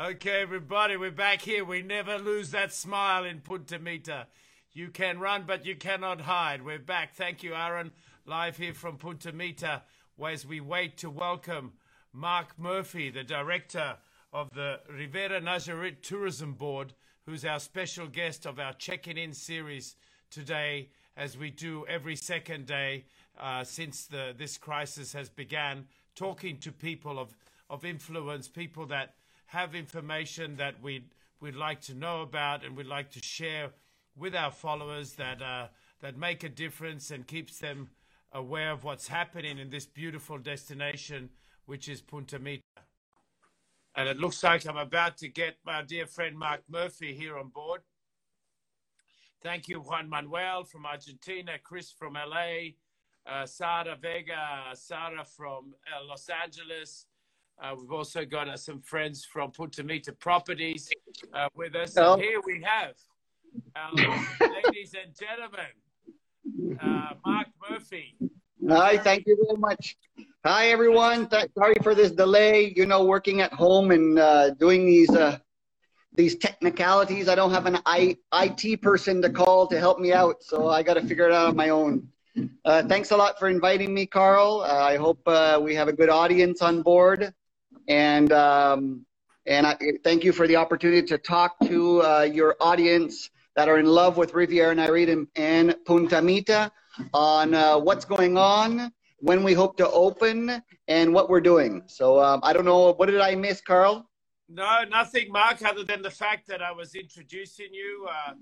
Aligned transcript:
Okay, 0.00 0.42
everybody, 0.42 0.96
we're 0.96 1.10
back 1.10 1.42
here. 1.42 1.64
We 1.64 1.82
never 1.82 2.18
lose 2.18 2.52
that 2.52 2.72
smile 2.72 3.24
in 3.24 3.40
Punta 3.40 3.80
Mita. 3.80 4.28
You 4.72 4.90
can 4.90 5.18
run, 5.18 5.42
but 5.44 5.66
you 5.66 5.74
cannot 5.74 6.20
hide. 6.20 6.64
We're 6.64 6.78
back. 6.78 7.16
Thank 7.16 7.42
you, 7.42 7.52
Aaron. 7.52 7.90
Live 8.24 8.58
here 8.58 8.74
from 8.74 8.96
Punta 8.96 9.32
Mita, 9.32 9.82
as 10.24 10.46
we 10.46 10.60
wait 10.60 10.98
to 10.98 11.10
welcome 11.10 11.72
Marc 12.12 12.56
Murphy, 12.56 13.10
the 13.10 13.24
director 13.24 13.96
of 14.32 14.54
the 14.54 14.78
Riviera 14.88 15.40
Nayarit 15.40 16.00
Tourism 16.00 16.52
Board, 16.52 16.94
who's 17.26 17.44
our 17.44 17.58
special 17.58 18.06
guest 18.06 18.46
of 18.46 18.60
our 18.60 18.74
checking 18.74 19.18
in 19.18 19.32
series 19.32 19.96
today, 20.30 20.90
as 21.16 21.36
we 21.36 21.50
do 21.50 21.84
every 21.88 22.14
second 22.14 22.66
day 22.66 23.04
uh, 23.40 23.64
since 23.64 24.06
the, 24.06 24.32
this 24.38 24.58
crisis 24.58 25.12
has 25.12 25.28
began, 25.28 25.86
talking 26.14 26.58
to 26.58 26.70
people 26.70 27.18
of, 27.18 27.36
of 27.68 27.84
influence, 27.84 28.46
people 28.46 28.86
that 28.86 29.14
have 29.48 29.74
information 29.74 30.56
that 30.56 30.80
we'd, 30.82 31.04
we'd 31.40 31.54
like 31.54 31.80
to 31.80 31.94
know 31.94 32.22
about 32.22 32.64
and 32.64 32.76
we'd 32.76 32.86
like 32.86 33.10
to 33.10 33.22
share 33.22 33.70
with 34.16 34.34
our 34.34 34.50
followers 34.50 35.14
that, 35.14 35.40
uh, 35.42 35.68
that 36.00 36.16
make 36.16 36.44
a 36.44 36.48
difference 36.48 37.10
and 37.10 37.26
keeps 37.26 37.58
them 37.58 37.88
aware 38.32 38.70
of 38.72 38.84
what's 38.84 39.08
happening 39.08 39.58
in 39.58 39.70
this 39.70 39.86
beautiful 39.86 40.38
destination, 40.38 41.30
which 41.66 41.88
is 41.88 42.00
Punta 42.00 42.38
Mita. 42.38 42.62
And 43.96 44.08
it 44.08 44.18
looks 44.18 44.42
like 44.44 44.66
I'm 44.66 44.76
about 44.76 45.16
to 45.18 45.28
get 45.28 45.56
my 45.64 45.82
dear 45.82 46.06
friend 46.06 46.38
Marc 46.38 46.62
Murphy 46.68 47.14
here 47.14 47.38
on 47.38 47.48
board. 47.48 47.80
Thank 49.42 49.66
you, 49.68 49.80
Juan 49.80 50.10
Manuel 50.10 50.64
from 50.64 50.84
Argentina, 50.84 51.52
Chris 51.62 51.90
from 51.90 52.14
LA, 52.14 52.74
uh, 53.26 53.46
Sara 53.46 53.96
Vega, 53.96 54.70
Sara 54.74 55.24
from 55.24 55.74
uh, 55.86 56.04
Los 56.04 56.28
Angeles. 56.28 57.06
Uh, 57.60 57.74
we've 57.76 57.90
also 57.90 58.24
got 58.24 58.48
uh, 58.48 58.56
some 58.56 58.80
friends 58.80 59.24
from 59.24 59.50
Punta 59.50 59.82
Mita 59.82 60.12
Properties 60.12 60.88
uh, 61.34 61.48
with 61.56 61.74
us. 61.74 61.94
Hello. 61.94 62.14
And 62.14 62.22
here 62.22 62.40
we 62.46 62.62
have, 62.62 62.94
ladies 64.64 64.94
and 64.94 65.12
gentlemen, 65.18 66.78
uh, 66.80 67.14
Marc 67.26 67.48
Murphy. 67.68 68.16
Hi, 68.68 68.96
thank 68.98 69.24
you 69.26 69.36
very 69.44 69.58
much. 69.58 69.96
Hi, 70.44 70.68
everyone. 70.68 71.28
Th- 71.28 71.48
sorry 71.58 71.74
for 71.82 71.96
this 71.96 72.12
delay. 72.12 72.72
You 72.76 72.86
know, 72.86 73.04
working 73.04 73.40
at 73.40 73.52
home 73.52 73.90
and 73.90 74.18
uh, 74.18 74.50
doing 74.50 74.86
these 74.86 75.10
uh, 75.10 75.38
these 76.14 76.36
technicalities. 76.36 77.28
I 77.28 77.34
don't 77.34 77.50
have 77.50 77.66
an 77.66 77.78
I- 77.86 78.16
IT 78.34 78.82
person 78.82 79.20
to 79.22 79.30
call 79.30 79.66
to 79.66 79.80
help 79.80 79.98
me 79.98 80.12
out, 80.12 80.44
so 80.44 80.68
I 80.68 80.84
got 80.84 80.94
to 80.94 81.02
figure 81.02 81.26
it 81.26 81.32
out 81.32 81.48
on 81.48 81.56
my 81.56 81.70
own. 81.70 82.08
Uh, 82.64 82.82
thanks 82.84 83.10
a 83.10 83.16
lot 83.16 83.38
for 83.38 83.48
inviting 83.48 83.92
me, 83.92 84.06
Carl. 84.06 84.64
Uh, 84.64 84.74
I 84.74 84.96
hope 84.96 85.20
uh, 85.26 85.58
we 85.60 85.74
have 85.74 85.88
a 85.88 85.92
good 85.92 86.08
audience 86.08 86.62
on 86.62 86.82
board, 86.82 87.32
and 87.88 88.32
um, 88.32 89.04
and 89.46 89.66
I 89.66 89.76
thank 90.04 90.24
you 90.24 90.32
for 90.32 90.46
the 90.46 90.56
opportunity 90.56 91.06
to 91.08 91.18
talk 91.18 91.58
to 91.64 92.02
uh, 92.02 92.22
your 92.22 92.54
audience 92.60 93.30
that 93.56 93.68
are 93.68 93.78
in 93.78 93.86
love 93.86 94.16
with 94.16 94.34
Riviera 94.34 94.74
Nayarit 94.74 95.10
and, 95.10 95.26
and 95.34 95.74
Punta 95.86 96.22
Mita 96.22 96.70
on 97.14 97.54
uh, 97.54 97.78
what's 97.78 98.04
going 98.04 98.36
on, 98.36 98.92
when 99.20 99.42
we 99.42 99.54
hope 99.54 99.76
to 99.78 99.88
open, 99.90 100.62
and 100.86 101.12
what 101.12 101.28
we're 101.30 101.40
doing. 101.40 101.82
So 101.86 102.20
um, 102.22 102.40
I 102.42 102.52
don't 102.52 102.64
know, 102.64 102.92
what 102.92 103.06
did 103.06 103.20
I 103.20 103.34
miss, 103.34 103.60
Carl? 103.60 104.08
No, 104.48 104.84
nothing, 104.88 105.30
Marc, 105.30 105.62
other 105.62 105.84
than 105.84 106.02
the 106.02 106.10
fact 106.10 106.46
that 106.48 106.62
I 106.62 106.72
was 106.72 106.94
introducing 106.94 107.72
you 107.72 108.06
uh, 108.10 108.32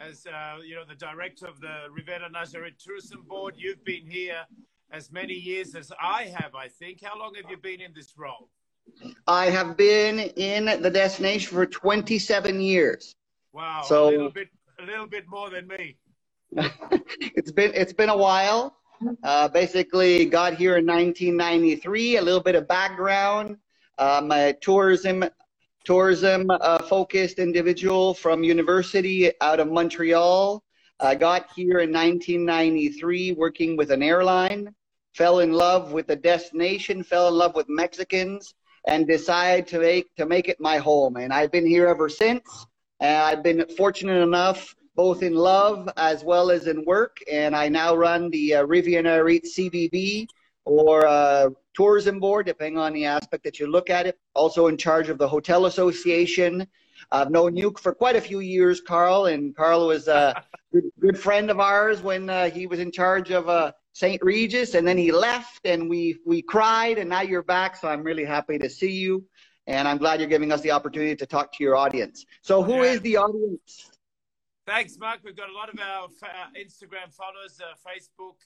as 0.00 0.26
uh, 0.26 0.58
you 0.64 0.74
know 0.74 0.84
the 0.86 0.94
director 0.94 1.46
of 1.46 1.60
the 1.60 1.86
Riviera 1.90 2.28
Nayarit 2.30 2.78
Tourism 2.78 3.24
Board. 3.28 3.54
You've 3.56 3.84
been 3.84 4.06
here 4.06 4.44
as 4.92 5.10
many 5.10 5.34
years 5.34 5.74
as 5.74 5.90
I 6.00 6.24
have, 6.24 6.54
I 6.54 6.68
think. 6.68 7.02
How 7.02 7.18
long 7.18 7.34
have 7.34 7.50
you 7.50 7.56
been 7.56 7.80
in 7.80 7.92
this 7.94 8.14
role? 8.16 8.48
I 9.26 9.46
have 9.46 9.76
been 9.76 10.18
in 10.18 10.82
the 10.82 10.90
destination 10.90 11.54
for 11.54 11.66
27 11.66 12.60
years. 12.60 13.14
Wow, 13.52 13.82
So- 13.82 14.08
a 14.08 14.10
little 14.10 14.30
bit, 14.30 14.48
a 14.78 14.84
little 14.84 15.06
bit 15.06 15.24
more 15.28 15.50
than 15.50 15.66
me. 15.66 15.96
it's 17.20 17.50
been 17.50 17.72
it's 17.74 17.92
been 17.92 18.08
a 18.08 18.16
while. 18.16 18.76
Uh, 19.22 19.48
basically, 19.48 20.24
got 20.24 20.54
here 20.54 20.76
in 20.76 20.86
1993. 20.86 22.16
A 22.16 22.22
little 22.22 22.40
bit 22.40 22.54
of 22.54 22.66
background. 22.68 23.56
I'm 23.98 24.30
a 24.30 24.52
tourism 24.54 25.24
tourism 25.84 26.50
uh, 26.50 26.82
focused 26.82 27.38
individual 27.38 28.12
from 28.14 28.42
university 28.42 29.30
out 29.40 29.60
of 29.60 29.70
Montreal. 29.70 30.62
I 30.98 31.14
got 31.14 31.48
here 31.54 31.80
in 31.80 31.92
1993 31.92 33.32
working 33.32 33.76
with 33.76 33.90
an 33.90 34.02
airline. 34.02 34.74
Fell 35.14 35.38
in 35.40 35.52
love 35.52 35.92
with 35.92 36.06
the 36.08 36.16
destination. 36.16 37.02
Fell 37.02 37.28
in 37.28 37.34
love 37.34 37.54
with 37.54 37.68
Mexicans, 37.68 38.54
and 38.86 39.06
decided 39.06 39.66
to 39.68 39.80
make 39.80 40.14
to 40.16 40.26
make 40.26 40.48
it 40.48 40.58
my 40.60 40.78
home. 40.78 41.16
And 41.16 41.32
I've 41.32 41.52
been 41.52 41.66
here 41.66 41.86
ever 41.86 42.08
since. 42.08 42.66
And 43.00 43.16
I've 43.16 43.42
been 43.42 43.64
fortunate 43.76 44.22
enough 44.22 44.74
both 44.94 45.22
in 45.22 45.34
love 45.34 45.88
as 45.98 46.24
well 46.24 46.50
as 46.50 46.66
in 46.66 46.84
work. 46.86 47.18
And 47.30 47.54
I 47.54 47.68
now 47.68 47.94
run 47.94 48.30
the 48.30 48.54
uh, 48.54 48.62
Riviera 48.64 49.02
Nayarit 49.02 49.44
CVB 49.44 50.26
or 50.64 51.06
uh, 51.06 51.50
tourism 51.74 52.18
board, 52.18 52.46
depending 52.46 52.78
on 52.78 52.94
the 52.94 53.04
aspect 53.04 53.44
that 53.44 53.60
you 53.60 53.66
look 53.66 53.90
at 53.90 54.06
it. 54.06 54.18
Also 54.34 54.68
in 54.68 54.76
charge 54.78 55.10
of 55.10 55.18
the 55.18 55.28
Hotel 55.28 55.66
Association. 55.66 56.66
I've 57.12 57.30
known 57.30 57.56
you 57.56 57.74
for 57.78 57.94
quite 57.94 58.16
a 58.16 58.20
few 58.20 58.40
years, 58.40 58.80
Carl, 58.80 59.26
and 59.26 59.54
Carl 59.54 59.86
was 59.86 60.08
a 60.08 60.42
good, 60.72 60.84
good 60.98 61.18
friend 61.18 61.50
of 61.50 61.60
ours 61.60 62.00
when 62.00 62.30
uh, 62.30 62.50
he 62.50 62.66
was 62.66 62.80
in 62.80 62.90
charge 62.90 63.30
of 63.30 63.48
uh, 63.48 63.72
St. 63.96 64.22
Regis, 64.22 64.74
and 64.74 64.86
then 64.86 64.98
he 64.98 65.10
left, 65.10 65.64
and 65.64 65.88
we 65.88 66.18
we 66.26 66.42
cried, 66.42 66.98
and 66.98 67.08
now 67.08 67.22
you're 67.22 67.42
back. 67.42 67.76
So 67.76 67.88
I'm 67.88 68.02
really 68.02 68.26
happy 68.26 68.58
to 68.58 68.68
see 68.68 68.92
you, 68.92 69.24
and 69.66 69.88
I'm 69.88 69.96
glad 69.96 70.20
you're 70.20 70.28
giving 70.28 70.52
us 70.52 70.60
the 70.60 70.70
opportunity 70.70 71.16
to 71.16 71.24
talk 71.24 71.50
to 71.54 71.64
your 71.64 71.76
audience. 71.76 72.26
So 72.42 72.62
who 72.62 72.82
is 72.82 72.96
Yeah. 72.96 73.00
the 73.08 73.16
audience? 73.16 73.90
Thanks, 74.66 74.98
Marc. 74.98 75.20
We've 75.24 75.34
got 75.34 75.48
a 75.48 75.54
lot 75.54 75.70
of 75.72 75.80
our 75.80 76.08
uh, 76.08 76.50
Instagram 76.62 77.10
followers, 77.10 77.58
uh, 77.58 77.72
Facebook. 77.88 78.36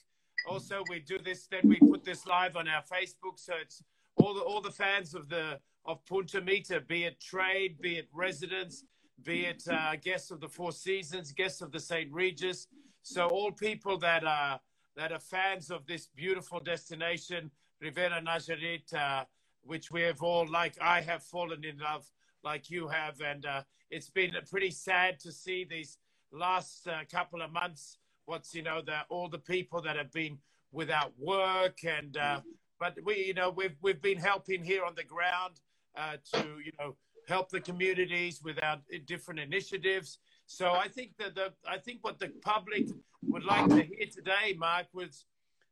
Also, 0.45 0.85
we 0.89 1.01
do 1.01 1.17
this. 1.17 1.47
Then 1.47 1.67
we 1.67 1.79
put 1.79 2.05
this 2.05 2.25
live 2.25 2.55
on 2.55 2.69
our 2.69 2.83
Facebook, 2.83 3.37
so 3.37 3.55
it's 3.55 3.83
all 4.15 4.33
the 4.33 4.39
all 4.39 4.61
the 4.61 4.71
fans 4.71 5.13
of 5.13 5.27
the 5.27 5.59
of 5.83 6.05
Punta 6.05 6.39
Mita, 6.39 6.79
be 6.79 7.03
it 7.03 7.19
trade, 7.19 7.81
be 7.81 7.97
it 7.97 8.07
residents, 8.13 8.85
be 9.21 9.47
it 9.47 9.67
uh, 9.67 9.97
guests 9.97 10.31
of 10.31 10.39
the 10.39 10.47
Four 10.47 10.71
Seasons, 10.71 11.33
guests 11.33 11.59
of 11.61 11.73
the 11.73 11.79
Saint 11.81 12.09
Regis. 12.13 12.67
So 13.03 13.27
all 13.27 13.51
people 13.51 13.97
that 13.97 14.23
are 14.23 14.61
that 14.95 15.11
are 15.11 15.19
fans 15.19 15.71
of 15.71 15.85
this 15.85 16.07
beautiful 16.15 16.59
destination, 16.59 17.51
Riviera 17.79 18.21
Nayarit, 18.21 18.93
uh, 18.93 19.25
which 19.63 19.91
we 19.91 20.01
have 20.01 20.21
all, 20.21 20.47
like 20.49 20.75
I 20.81 21.01
have 21.01 21.23
fallen 21.23 21.63
in 21.63 21.77
love, 21.79 22.09
like 22.43 22.69
you 22.69 22.87
have, 22.87 23.21
and 23.21 23.45
uh, 23.45 23.63
it's 23.89 24.09
been 24.09 24.31
pretty 24.49 24.71
sad 24.71 25.19
to 25.21 25.31
see 25.31 25.63
these 25.63 25.97
last 26.31 26.87
uh, 26.87 26.99
couple 27.11 27.41
of 27.41 27.51
months. 27.51 27.97
What's 28.25 28.53
you 28.53 28.63
know 28.63 28.81
the 28.81 29.01
all 29.09 29.27
the 29.27 29.39
people 29.39 29.81
that 29.81 29.95
have 29.95 30.11
been 30.11 30.37
without 30.71 31.11
work, 31.19 31.83
and 31.83 32.15
uh, 32.17 32.41
but 32.79 32.97
we 33.03 33.25
you 33.25 33.33
know 33.33 33.49
we've 33.49 33.75
we've 33.81 34.01
been 34.01 34.17
helping 34.17 34.63
here 34.63 34.83
on 34.83 34.93
the 34.95 35.03
ground 35.03 35.59
uh, 35.97 36.17
to 36.33 36.59
you 36.63 36.71
know 36.79 36.95
help 37.27 37.49
the 37.49 37.59
communities 37.59 38.41
with 38.43 38.61
our 38.63 38.77
different 39.05 39.39
initiatives. 39.39 40.19
So 40.53 40.73
I 40.73 40.89
think 40.89 41.11
that 41.17 41.33
the 41.33 41.53
I 41.65 41.77
think 41.77 41.99
what 42.01 42.19
the 42.19 42.27
public 42.43 42.85
would 43.23 43.45
like 43.45 43.69
to 43.69 43.83
hear 43.83 44.05
today, 44.11 44.53
Marc, 44.57 44.87
was 44.93 45.25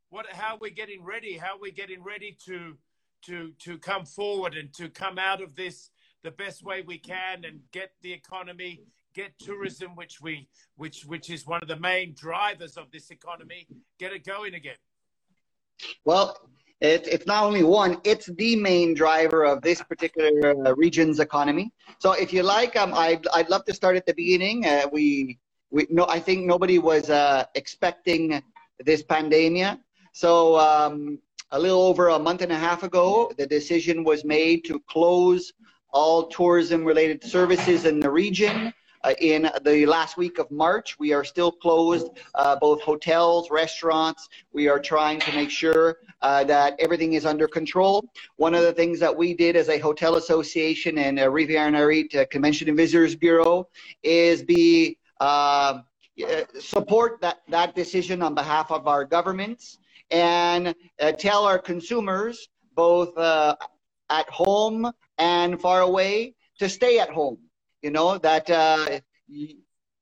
what 0.09 0.25
how 0.31 0.57
we're 0.59 0.69
getting 0.69 1.03
ready, 1.03 1.37
how 1.37 1.59
we're 1.59 1.73
getting 1.73 2.01
ready 2.01 2.37
to 2.45 2.77
to 3.25 3.51
to 3.59 3.77
come 3.77 4.05
forward 4.05 4.55
and 4.55 4.73
to 4.75 4.87
come 4.87 5.19
out 5.19 5.41
of 5.41 5.53
this 5.57 5.91
the 6.23 6.31
best 6.31 6.63
way 6.63 6.81
we 6.81 6.97
can 6.97 7.43
and 7.43 7.59
get 7.73 7.91
the 8.01 8.13
economy, 8.13 8.81
get 9.13 9.37
tourism, 9.37 9.97
which 9.97 10.21
we 10.21 10.47
which 10.77 11.03
which 11.03 11.29
is 11.29 11.45
one 11.45 11.61
of 11.61 11.67
the 11.67 11.79
main 11.79 12.13
drivers 12.13 12.77
of 12.77 12.89
this 12.89 13.11
economy, 13.11 13.67
get 13.99 14.13
it 14.13 14.25
going 14.25 14.53
again. 14.53 14.79
Well, 16.05 16.37
it, 16.81 17.07
it's 17.07 17.25
not 17.25 17.43
only 17.43 17.63
one, 17.63 17.99
it's 18.03 18.27
the 18.27 18.55
main 18.55 18.93
driver 18.93 19.43
of 19.43 19.61
this 19.61 19.81
particular 19.81 20.55
uh, 20.65 20.73
region's 20.75 21.19
economy. 21.19 21.71
So 21.99 22.13
if 22.13 22.31
you 22.31 22.43
like, 22.43 22.75
um, 22.75 22.93
I'd, 22.93 23.27
I'd 23.33 23.49
love 23.49 23.65
to 23.65 23.73
start 23.73 23.97
at 23.97 24.05
the 24.05 24.13
beginning. 24.13 24.65
Uh, 24.65 24.87
we, 24.91 25.39
we 25.71 25.87
no, 25.89 26.05
I 26.07 26.19
think 26.19 26.45
nobody 26.45 26.79
was 26.79 27.09
uh, 27.09 27.45
expecting 27.55 28.41
this 28.79 29.03
pandemia. 29.03 29.79
So 30.13 30.57
um, 30.57 31.19
a 31.51 31.59
little 31.59 31.81
over 31.81 32.09
a 32.09 32.19
month 32.19 32.41
and 32.41 32.51
a 32.51 32.57
half 32.57 32.83
ago, 32.83 33.31
the 33.37 33.45
decision 33.45 34.03
was 34.03 34.23
made 34.23 34.63
to 34.65 34.79
close 34.89 35.51
all 35.91 36.27
tourism 36.27 36.85
related 36.85 37.23
services 37.23 37.85
in 37.85 37.99
the 37.99 38.09
region. 38.09 38.73
Uh, 39.03 39.13
in 39.21 39.49
the 39.63 39.85
last 39.85 40.17
week 40.17 40.39
of 40.39 40.51
March, 40.51 40.99
we 40.99 41.13
are 41.13 41.23
still 41.23 41.51
closed, 41.51 42.09
uh, 42.35 42.55
both 42.57 42.81
hotels, 42.81 43.49
restaurants. 43.49 44.27
We 44.51 44.67
are 44.67 44.79
trying 44.79 45.21
to 45.21 45.31
make 45.31 45.49
sure 45.49 45.97
uh, 46.21 46.43
that 46.45 46.75
everything 46.79 47.13
is 47.13 47.25
under 47.25 47.47
control. 47.47 48.03
One 48.35 48.53
of 48.53 48.63
the 48.63 48.73
things 48.73 48.99
that 48.99 49.15
we 49.15 49.33
did 49.33 49.55
as 49.55 49.69
a 49.69 49.77
hotel 49.77 50.15
association 50.15 50.97
and 50.97 51.17
a 51.19 51.29
Riviera 51.29 51.71
Nayarit 51.71 52.13
uh, 52.13 52.25
Convention 52.25 52.67
and 52.67 52.75
Visitors 52.75 53.15
Bureau 53.15 53.69
is 54.03 54.43
be 54.43 54.97
uh, 55.21 55.79
support 56.59 57.21
that, 57.21 57.37
that 57.47 57.75
decision 57.75 58.21
on 58.21 58.35
behalf 58.35 58.69
of 58.69 58.87
our 58.87 59.05
governments 59.05 59.77
and 60.11 60.75
uh, 60.99 61.13
tell 61.13 61.45
our 61.45 61.59
consumers, 61.59 62.49
both 62.75 63.17
at 63.17 64.29
home 64.29 64.91
and 65.17 65.61
far 65.61 65.81
away, 65.81 66.33
to 66.57 66.67
stay 66.67 66.99
at 66.99 67.09
home. 67.09 67.37
You 67.81 67.91
know 67.91 68.17
that 68.17 68.49
uh, 68.49 68.99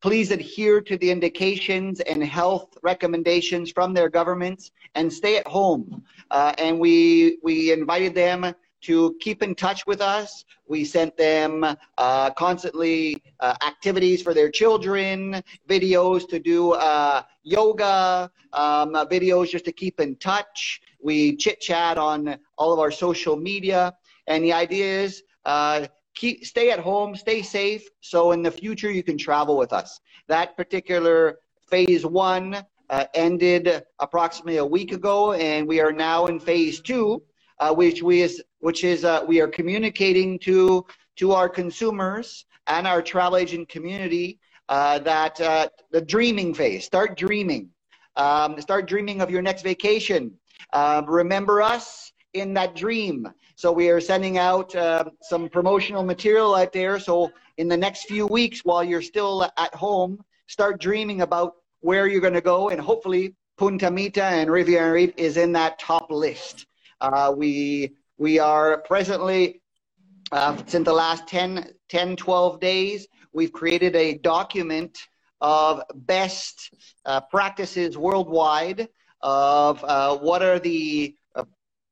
please 0.01 0.31
adhere 0.31 0.81
to 0.81 0.97
the 0.97 1.11
indications 1.11 1.99
and 1.99 2.23
health 2.23 2.75
recommendations 2.81 3.71
from 3.71 3.93
their 3.93 4.09
governments 4.09 4.71
and 4.95 5.13
stay 5.13 5.37
at 5.37 5.47
home. 5.47 6.03
Uh, 6.31 6.53
and 6.57 6.79
we 6.79 7.37
we 7.43 7.71
invited 7.71 8.15
them 8.15 8.53
to 8.81 9.15
keep 9.19 9.43
in 9.43 9.53
touch 9.53 9.85
with 9.85 10.01
us. 10.01 10.43
We 10.67 10.85
sent 10.85 11.17
them 11.17 11.63
uh, 11.97 12.29
constantly 12.31 13.21
uh, 13.39 13.55
activities 13.65 14.21
for 14.21 14.33
their 14.33 14.49
children, 14.49 15.41
videos 15.67 16.27
to 16.29 16.39
do 16.39 16.73
uh, 16.73 17.21
yoga, 17.43 18.31
um, 18.53 18.93
videos 18.93 19.49
just 19.49 19.65
to 19.65 19.71
keep 19.71 19.99
in 19.99 20.15
touch. 20.17 20.81
We 20.99 21.35
chit 21.37 21.59
chat 21.59 21.97
on 21.97 22.37
all 22.57 22.73
of 22.73 22.79
our 22.79 22.91
social 22.91 23.35
media. 23.35 23.93
And 24.27 24.43
the 24.43 24.53
idea 24.53 25.01
is 25.03 25.23
uh, 25.45 25.87
keep, 26.17 26.45
stay 26.45 26.71
at 26.71 26.79
home, 26.79 27.15
stay 27.15 27.41
safe. 27.41 27.87
So 28.01 28.31
in 28.31 28.41
the 28.41 28.51
future, 28.51 28.91
you 28.91 29.03
can 29.03 29.17
travel 29.17 29.55
with 29.57 29.71
us. 29.71 29.99
That 30.27 30.57
particular 30.57 31.37
phase 31.69 32.05
one 32.05 32.65
uh, 32.89 33.05
ended 33.13 33.83
approximately 33.99 34.57
a 34.57 34.65
week 34.65 34.91
ago, 34.91 35.33
and 35.33 35.67
we 35.67 35.79
are 35.79 35.91
now 35.91 36.25
in 36.25 36.39
phase 36.39 36.81
two, 36.81 37.21
uh, 37.59 37.73
which 37.73 38.01
we 38.01 38.21
is 38.21 38.43
which 38.59 38.83
is 38.83 39.05
uh, 39.05 39.23
we 39.27 39.39
are 39.41 39.47
communicating 39.47 40.39
to 40.39 40.85
to 41.17 41.31
our 41.31 41.49
consumers 41.49 42.45
and 42.67 42.87
our 42.87 43.01
travel 43.01 43.37
agent 43.37 43.67
community 43.69 44.39
uh, 44.69 44.99
that 44.99 45.39
uh, 45.41 45.67
the 45.91 46.01
dreaming 46.01 46.53
phase. 46.53 46.85
Start 46.85 47.17
dreaming. 47.17 47.69
Um, 48.15 48.59
start 48.59 48.87
dreaming 48.87 49.21
of 49.21 49.29
your 49.29 49.41
next 49.41 49.63
vacation. 49.63 50.33
Uh, 50.73 51.01
remember 51.05 51.61
us 51.61 52.11
in 52.39 52.53
that 52.53 52.75
dream. 52.75 53.27
So 53.55 53.71
we 53.71 53.89
are 53.89 53.99
sending 53.99 54.37
out 54.37 54.75
uh, 54.75 55.05
some 55.21 55.49
promotional 55.49 56.03
material 56.03 56.55
out 56.55 56.73
there. 56.73 56.99
So 56.99 57.31
in 57.57 57.67
the 57.67 57.77
next 57.77 58.03
few 58.05 58.27
weeks, 58.27 58.61
while 58.63 58.83
you're 58.83 59.01
still 59.01 59.43
at 59.43 59.73
home, 59.73 60.23
start 60.47 60.79
dreaming 60.79 61.21
about 61.21 61.53
where 61.81 62.07
you're 62.07 62.21
going 62.21 62.33
to 62.33 62.41
go, 62.41 62.69
and 62.69 62.79
hopefully 62.79 63.35
Punta 63.57 63.89
Mita 63.89 64.23
and 64.23 64.51
Riviera 64.51 65.07
is 65.17 65.37
in 65.37 65.51
that 65.53 65.79
top 65.79 66.11
list. 66.11 66.65
Uh, 67.01 67.33
we 67.35 67.95
we 68.17 68.39
are 68.39 68.79
presently, 68.81 69.61
uh, 70.31 70.57
since 70.65 70.85
the 70.85 70.93
last 70.93 71.27
10, 71.27 71.71
10, 71.89 72.15
12 72.15 72.59
days, 72.59 73.07
we've 73.31 73.51
created 73.51 73.95
a 73.95 74.17
document 74.17 74.97
of 75.39 75.83
best 75.93 76.73
uh, 77.05 77.21
practices 77.21 77.95
worldwide 77.95 78.87
of 79.21 79.83
uh, 79.83 80.17
what 80.17 80.41
are 80.41 80.57
the 80.59 81.15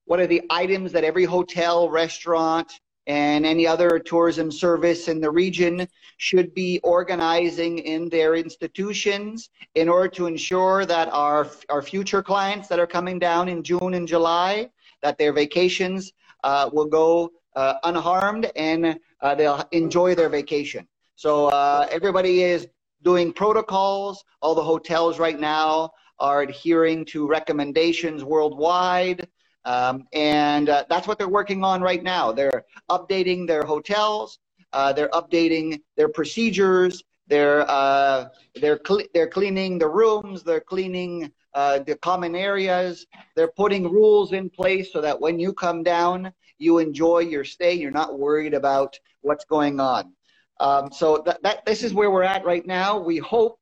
what 0.06 0.20
are 0.20 0.28
the 0.28 0.42
items 0.50 0.92
that 0.92 1.04
every 1.04 1.26
hotel, 1.26 1.90
restaurant, 1.90 2.80
and 3.08 3.46
any 3.46 3.68
other 3.68 4.00
tourism 4.00 4.52
service 4.52 5.08
in 5.08 5.22
the 5.22 5.30
region 5.30 5.88
should 6.18 6.54
be 6.54 6.80
organizing 6.84 7.80
in 7.80 8.10
their 8.10 8.36
institutions 8.36 9.50
in 9.76 9.88
order 9.88 10.08
to 10.08 10.26
ensure 10.26 10.86
that 10.86 11.08
our, 11.10 11.48
our 11.70 11.82
future 11.82 12.24
clients 12.24 12.68
that 12.68 12.80
are 12.80 12.88
coming 12.88 13.20
down 13.20 13.48
in 13.48 13.62
June 13.62 13.94
and 13.94 14.08
July 14.08 14.70
that 15.02 15.18
their 15.20 15.34
vacations 15.34 16.14
uh, 16.44 16.70
will 16.74 16.86
go 16.86 17.32
uh, 17.56 17.76
unharmed 17.84 18.52
and 18.56 19.00
uh, 19.22 19.36
they'll 19.36 19.64
enjoy 19.72 20.16
their 20.16 20.30
vacation. 20.30 20.88
So 21.16 21.48
uh, 21.48 21.88
everybody 21.92 22.44
is 22.44 22.68
doing 23.04 23.32
protocols. 23.32 24.24
All 24.42 24.56
the 24.56 24.64
hotels 24.64 25.20
right 25.20 25.40
now 25.40 25.92
are 26.20 26.42
adhering 26.42 27.06
to 27.06 27.28
recommendations 27.28 28.24
worldwide. 28.24 29.28
Um, 29.66 30.08
and 30.14 30.70
uh, 30.70 30.86
that's 30.90 31.08
what 31.08 31.18
they're 31.18 31.28
working 31.28 31.64
on 31.64 31.82
right 31.82 32.04
now. 32.04 32.32
They're 32.32 32.64
updating 32.90 33.48
their 33.48 33.64
hotels, 33.64 34.40
uh, 34.74 34.94
they're 34.94 35.10
updating 35.10 35.82
their 35.98 36.10
procedures, 36.10 37.04
they're, 37.28 37.70
uh, 37.70 38.30
they're, 38.56 38.80
cl- 38.86 39.08
they're 39.14 39.28
cleaning 39.28 39.80
the 39.80 39.90
rooms, 39.90 40.44
they're 40.44 40.60
cleaning 40.60 41.32
uh, 41.56 41.80
the 41.80 41.96
common 41.96 42.36
areas. 42.36 43.08
They're 43.36 43.52
putting 43.56 43.90
rules 43.90 44.34
in 44.34 44.50
place 44.50 44.92
so 44.94 45.02
that 45.02 45.20
when 45.20 45.40
you 45.40 45.54
come 45.54 45.82
down, 45.84 46.32
you 46.58 46.78
enjoy 46.80 47.20
your 47.20 47.44
stay. 47.44 47.74
You're 47.74 47.92
not 47.92 48.20
worried 48.20 48.54
about 48.54 49.00
what's 49.22 49.46
going 49.46 49.80
on. 49.80 50.14
Um, 50.60 50.92
so 50.92 51.24
that, 51.26 51.42
that 51.44 51.66
this 51.66 51.82
is 51.82 51.94
where 51.94 52.12
we're 52.12 52.24
at 52.24 52.46
right 52.46 52.66
now. 52.66 53.00
We 53.00 53.18
hope 53.18 53.60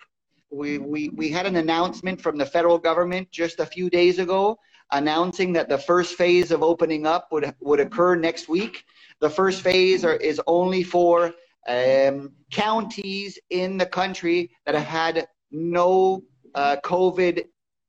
we, 0.52 0.78
we, 0.78 1.10
we 1.10 1.30
had 1.30 1.46
an 1.46 1.56
announcement 1.56 2.22
from 2.22 2.38
the 2.38 2.46
federal 2.46 2.78
government 2.78 3.32
just 3.32 3.60
a 3.60 3.66
few 3.66 3.90
days 3.90 4.20
ago 4.20 4.60
announcing 4.94 5.54
that 5.54 5.70
the 5.70 5.78
first 5.78 6.16
phase 6.16 6.52
of 6.52 6.64
opening 6.64 7.06
up 7.06 7.28
would, 7.32 7.54
would 7.60 7.80
occur 7.80 8.16
next 8.16 8.48
week. 8.48 8.86
The 9.20 9.30
first 9.30 9.62
phase 9.62 10.06
are, 10.06 10.16
is 10.16 10.40
only 10.48 10.84
for 10.84 11.34
um, 11.68 12.32
counties 12.52 13.38
in 13.50 13.78
the 13.78 13.86
country 13.86 14.52
that 14.66 14.76
have 14.76 14.86
had 14.86 15.28
no 15.52 16.24
uh, 16.56 16.78
COVID 16.84 17.46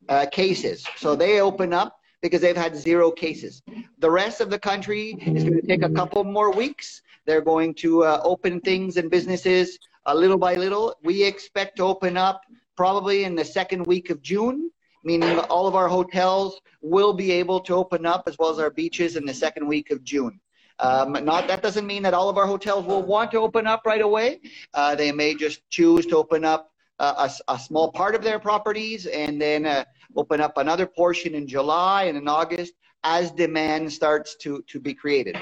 uh, 0.08 0.26
cases. 0.32 0.86
So 0.96 1.14
they 1.14 1.40
open 1.40 1.72
up 1.72 1.96
because 2.22 2.40
they've 2.40 2.56
had 2.56 2.74
zero 2.74 3.10
cases. 3.10 3.62
The 3.98 4.10
rest 4.10 4.40
of 4.40 4.48
the 4.48 4.58
country 4.58 5.16
is 5.20 5.44
going 5.44 5.60
to 5.60 5.66
take 5.66 5.82
a 5.82 5.90
couple 5.90 6.24
more 6.24 6.50
weeks. 6.52 7.02
They're 7.26 7.42
going 7.42 7.74
to 7.74 8.04
uh, 8.04 8.20
open 8.24 8.60
things 8.60 8.96
and 8.96 9.10
businesses 9.10 9.78
a 10.06 10.14
little 10.14 10.38
by 10.38 10.54
little. 10.54 10.94
We 11.02 11.22
expect 11.22 11.76
to 11.76 11.84
open 11.84 12.16
up 12.16 12.42
probably 12.76 13.24
in 13.24 13.34
the 13.34 13.44
second 13.44 13.86
week 13.86 14.10
of 14.10 14.22
June, 14.22 14.70
meaning 15.04 15.38
all 15.38 15.66
of 15.66 15.74
our 15.74 15.88
hotels 15.88 16.60
will 16.80 17.12
be 17.12 17.30
able 17.32 17.60
to 17.60 17.74
open 17.74 18.06
up 18.06 18.24
as 18.26 18.36
well 18.38 18.50
as 18.50 18.58
our 18.58 18.70
beaches 18.70 19.16
in 19.16 19.24
the 19.24 19.34
second 19.34 19.66
week 19.66 19.90
of 19.90 20.02
June. 20.04 20.40
Um, 20.80 21.12
not 21.24 21.46
that 21.46 21.62
doesn't 21.62 21.86
mean 21.86 22.02
that 22.02 22.14
all 22.14 22.28
of 22.28 22.36
our 22.36 22.46
hotels 22.46 22.84
will 22.84 23.02
want 23.02 23.30
to 23.30 23.38
open 23.38 23.66
up 23.66 23.82
right 23.86 24.00
away. 24.00 24.40
Uh, 24.72 24.94
they 24.94 25.12
may 25.12 25.34
just 25.34 25.68
choose 25.70 26.04
to 26.06 26.16
open 26.16 26.44
up 26.44 26.72
uh, 26.98 27.28
a, 27.48 27.52
a, 27.52 27.58
small 27.58 27.90
part 27.90 28.14
of 28.14 28.22
their 28.22 28.38
properties 28.38 29.06
and 29.06 29.40
then 29.40 29.66
uh, 29.66 29.84
open 30.16 30.40
up 30.40 30.56
another 30.58 30.86
portion 30.86 31.34
in 31.34 31.46
July 31.46 32.04
and 32.04 32.16
in 32.16 32.28
August 32.28 32.72
as 33.02 33.30
demand 33.32 33.92
starts 33.92 34.36
to, 34.36 34.62
to 34.68 34.80
be 34.80 34.94
created. 34.94 35.36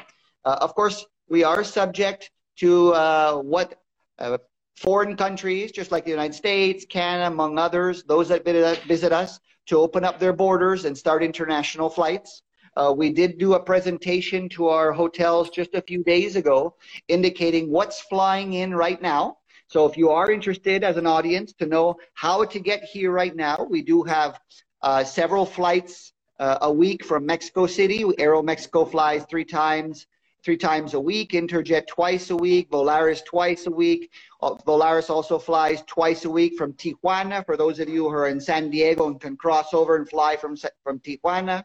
Uh, 0.44 0.58
of 0.60 0.74
course, 0.74 1.04
we 1.28 1.44
are 1.44 1.62
subject 1.62 2.30
to 2.56 2.92
uh, 2.92 3.36
what 3.36 3.80
uh, 4.18 4.38
foreign 4.76 5.16
countries, 5.16 5.72
just 5.72 5.92
like 5.92 6.04
the 6.04 6.10
United 6.10 6.34
States, 6.34 6.84
Canada, 6.88 7.26
among 7.26 7.58
others, 7.58 8.02
those 8.04 8.28
that 8.28 8.44
visit 8.86 9.12
us, 9.12 9.38
to 9.66 9.78
open 9.78 10.04
up 10.04 10.18
their 10.18 10.32
borders 10.32 10.84
and 10.84 10.96
start 10.96 11.22
international 11.22 11.88
flights. 11.88 12.42
Uh, 12.76 12.92
we 12.96 13.12
did 13.12 13.38
do 13.38 13.54
a 13.54 13.62
presentation 13.62 14.48
to 14.48 14.68
our 14.68 14.92
hotels 14.92 15.50
just 15.50 15.74
a 15.74 15.82
few 15.82 16.02
days 16.02 16.36
ago 16.36 16.74
indicating 17.08 17.70
what's 17.70 18.00
flying 18.00 18.54
in 18.54 18.74
right 18.74 19.02
now. 19.02 19.36
So 19.66 19.86
if 19.86 19.96
you 19.96 20.10
are 20.10 20.30
interested 20.30 20.84
as 20.84 20.96
an 20.96 21.06
audience 21.06 21.52
to 21.54 21.66
know 21.66 21.96
how 22.14 22.44
to 22.44 22.58
get 22.58 22.82
here 22.82 23.10
right 23.10 23.34
now, 23.34 23.66
we 23.68 23.82
do 23.82 24.02
have 24.02 24.38
uh, 24.82 25.04
several 25.04 25.46
flights 25.46 26.12
uh, 26.38 26.58
a 26.62 26.72
week 26.72 27.04
from 27.04 27.24
Mexico 27.24 27.66
City. 27.66 28.04
Aeroméxico 28.04 28.90
flies 28.90 29.24
three 29.30 29.44
times, 29.44 30.06
three 30.44 30.56
times 30.56 30.94
a 30.94 31.00
week. 31.00 31.32
Interjet 31.32 31.86
twice 31.86 32.30
a 32.30 32.36
week. 32.36 32.70
Volaris 32.70 33.24
twice 33.24 33.66
a 33.66 33.70
week. 33.70 34.10
Uh, 34.40 34.54
Volaris 34.66 35.10
also 35.10 35.38
flies 35.38 35.82
twice 35.86 36.24
a 36.24 36.30
week 36.30 36.54
from 36.56 36.72
Tijuana. 36.74 37.44
For 37.46 37.56
those 37.56 37.78
of 37.80 37.88
you 37.88 38.08
who 38.08 38.14
are 38.14 38.28
in 38.28 38.40
San 38.40 38.70
Diego 38.70 39.06
and 39.06 39.20
can 39.20 39.36
cross 39.36 39.72
over 39.72 39.96
and 39.96 40.08
fly 40.08 40.36
from 40.36 40.56
from 40.82 40.98
Tijuana. 41.00 41.64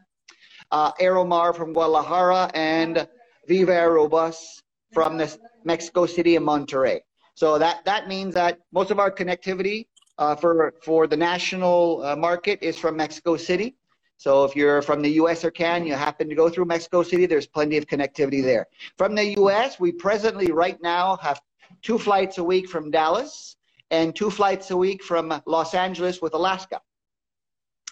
Uh, 0.72 0.92
Aeromar 0.94 1.56
from 1.56 1.74
Guadalajara 1.74 2.52
and 2.54 3.08
Viva 3.48 3.72
Aerobus 3.72 4.62
from 4.94 5.22
Mexico 5.64 6.06
City 6.06 6.36
and 6.36 6.46
Monterrey. 6.46 7.00
So 7.36 7.58
that, 7.60 7.86
that 7.86 8.08
means 8.08 8.34
that 8.34 8.60
most 8.72 8.92
of 8.92 9.00
our 9.00 9.12
connectivity 9.12 9.88
uh, 10.18 10.36
for, 10.36 10.74
for 10.84 11.08
the 11.08 11.16
national 11.16 12.04
uh, 12.04 12.16
market 12.16 12.60
is 12.62 12.78
from 12.78 12.98
Mexico 12.98 13.38
City. 13.38 13.76
So 14.18 14.44
if 14.44 14.56
you're 14.56 14.82
from 14.82 15.02
the 15.02 15.12
US 15.22 15.46
or 15.46 15.52
Can, 15.52 15.86
you 15.86 15.94
happen 15.94 16.28
to 16.28 16.36
go 16.36 16.50
through 16.50 16.66
Mexico 16.66 17.04
City, 17.04 17.26
there's 17.26 17.48
plenty 17.48 17.78
of 17.78 17.86
connectivity 17.86 18.44
there. 18.44 18.68
From 18.98 19.16
the 19.16 19.38
US, 19.40 19.80
we 19.80 19.92
presently 19.92 20.52
right 20.52 20.78
now 20.82 21.18
have 21.18 21.40
two 21.82 22.00
flights 22.00 22.38
a 22.40 22.44
week 22.44 22.68
from 22.68 22.92
Dallas 22.92 23.56
and 23.92 24.16
two 24.16 24.32
flights 24.32 24.72
a 24.72 24.78
week 24.78 25.04
from 25.04 25.42
Los 25.46 25.74
Angeles 25.74 26.22
with 26.22 26.34
Alaska. 26.34 26.82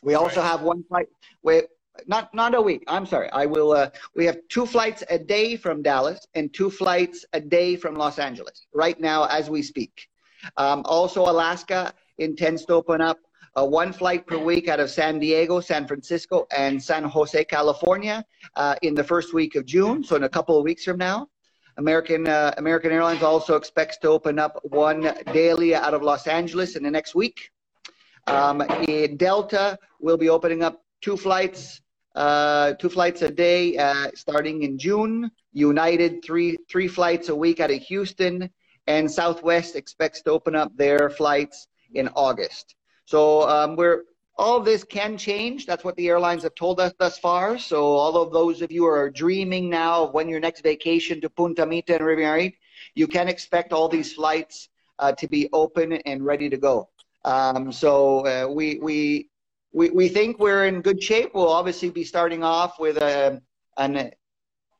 We 0.01 0.15
also 0.15 0.41
right. 0.41 0.51
have 0.51 0.61
one 0.61 0.83
flight. 0.83 1.07
We, 1.43 1.63
not 2.07 2.33
not 2.33 2.53
a 2.55 2.61
week. 2.61 2.83
I'm 2.87 3.05
sorry. 3.05 3.29
I 3.31 3.45
will. 3.45 3.71
Uh, 3.71 3.89
we 4.15 4.25
have 4.25 4.37
two 4.49 4.65
flights 4.65 5.03
a 5.09 5.17
day 5.17 5.55
from 5.55 5.81
Dallas 5.81 6.19
and 6.33 6.53
two 6.53 6.69
flights 6.69 7.25
a 7.33 7.39
day 7.39 7.75
from 7.77 7.95
Los 7.95 8.19
Angeles 8.19 8.67
right 8.73 8.99
now 8.99 9.25
as 9.25 9.49
we 9.49 9.61
speak. 9.61 10.07
Um, 10.57 10.81
also, 10.85 11.21
Alaska 11.21 11.93
intends 12.17 12.65
to 12.65 12.73
open 12.73 13.01
up 13.01 13.17
uh, 13.57 13.65
one 13.65 13.93
flight 13.93 14.25
per 14.27 14.37
week 14.37 14.67
out 14.67 14.79
of 14.79 14.89
San 14.89 15.19
Diego, 15.19 15.59
San 15.59 15.87
Francisco, 15.87 16.45
and 16.55 16.81
San 16.81 17.03
Jose, 17.03 17.43
California, 17.45 18.23
uh, 18.55 18.75
in 18.81 18.93
the 18.93 19.03
first 19.03 19.33
week 19.33 19.55
of 19.55 19.65
June. 19.65 20.03
So 20.03 20.15
in 20.15 20.23
a 20.23 20.29
couple 20.29 20.57
of 20.57 20.63
weeks 20.63 20.83
from 20.83 20.97
now. 20.97 21.27
American 21.77 22.25
uh, 22.27 22.53
American 22.57 22.91
Airlines 22.91 23.21
also 23.21 23.57
expects 23.57 23.97
to 23.97 24.07
open 24.07 24.39
up 24.39 24.59
one 24.63 25.13
daily 25.33 25.75
out 25.75 25.93
of 25.93 26.01
Los 26.01 26.25
Angeles 26.25 26.77
in 26.77 26.83
the 26.83 26.91
next 26.91 27.15
week. 27.15 27.49
Um, 28.27 28.63
Delta 29.17 29.77
will 29.99 30.17
be 30.17 30.29
opening 30.29 30.63
up 30.63 30.83
two 31.01 31.17
flights 31.17 31.81
uh, 32.15 32.73
two 32.73 32.89
flights 32.89 33.21
a 33.21 33.29
day 33.29 33.77
uh, 33.77 34.09
starting 34.15 34.63
in 34.63 34.77
June. 34.77 35.29
United 35.51 36.23
three 36.23 36.57
three 36.69 36.87
flights 36.87 37.29
a 37.29 37.35
week 37.35 37.59
out 37.59 37.71
of 37.71 37.81
Houston, 37.81 38.49
and 38.87 39.11
Southwest 39.11 39.75
expects 39.75 40.21
to 40.21 40.31
open 40.31 40.55
up 40.55 40.75
their 40.75 41.09
flights 41.09 41.67
in 41.93 42.09
August. 42.15 42.75
So 43.05 43.47
um, 43.47 43.75
we're 43.75 44.03
all 44.37 44.59
this 44.59 44.83
can 44.83 45.17
change. 45.17 45.65
That's 45.65 45.83
what 45.83 45.95
the 45.95 46.09
airlines 46.09 46.43
have 46.43 46.55
told 46.55 46.79
us 46.79 46.93
thus 46.99 47.17
far. 47.17 47.57
So 47.57 47.85
all 47.85 48.17
of 48.17 48.33
those 48.33 48.61
of 48.61 48.71
you 48.71 48.81
who 48.81 48.87
are 48.87 49.09
dreaming 49.09 49.69
now 49.69 50.05
of 50.05 50.13
when 50.13 50.27
your 50.27 50.39
next 50.39 50.61
vacation 50.61 51.21
to 51.21 51.29
Punta 51.29 51.65
Mita 51.65 51.95
and 51.95 52.05
Riviera, 52.05 52.51
you 52.95 53.07
can 53.07 53.27
expect 53.29 53.71
all 53.71 53.87
these 53.87 54.13
flights 54.13 54.69
uh, 54.99 55.13
to 55.13 55.27
be 55.27 55.49
open 55.53 55.93
and 55.93 56.25
ready 56.25 56.49
to 56.49 56.57
go. 56.57 56.89
Um, 57.23 57.71
so 57.71 58.25
uh, 58.25 58.47
we, 58.51 58.77
we, 58.81 59.29
we, 59.71 59.89
we 59.89 60.09
think 60.09 60.37
we're 60.37 60.65
in 60.65 60.81
good 60.81 61.01
shape. 61.01 61.31
We'll 61.33 61.49
obviously 61.49 61.89
be 61.89 62.03
starting 62.03 62.43
off 62.43 62.79
with 62.79 62.97
a, 62.97 63.41
an, 63.77 64.11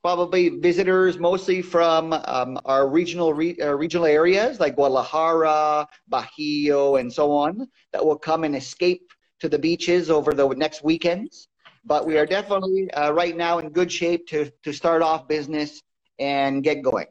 probably 0.06 0.50
visitors 0.50 1.18
mostly 1.18 1.64
from 1.64 2.14
um, 2.14 2.60
our 2.66 2.88
regional 2.88 3.34
re, 3.34 3.58
uh, 3.60 3.74
regional 3.74 4.06
areas 4.06 4.60
like 4.60 4.76
Guadalajara, 4.76 5.88
Bajío, 6.12 7.00
and 7.00 7.12
so 7.12 7.32
on 7.32 7.68
that 7.92 8.06
will 8.06 8.16
come 8.16 8.44
and 8.44 8.56
escape 8.56 9.10
to 9.40 9.50
the 9.50 9.58
beaches 9.58 10.12
over 10.12 10.32
the 10.32 10.48
next 10.50 10.84
weekends. 10.84 11.48
But 11.86 12.06
we 12.06 12.20
are 12.20 12.28
definitely 12.28 12.92
uh, 12.92 13.14
right 13.14 13.36
now 13.36 13.58
in 13.58 13.70
good 13.70 13.92
shape 13.92 14.28
to 14.28 14.52
to 14.62 14.72
start 14.72 15.02
off 15.02 15.28
business 15.28 15.82
and 16.20 16.64
get 16.64 16.84
going. 16.84 17.08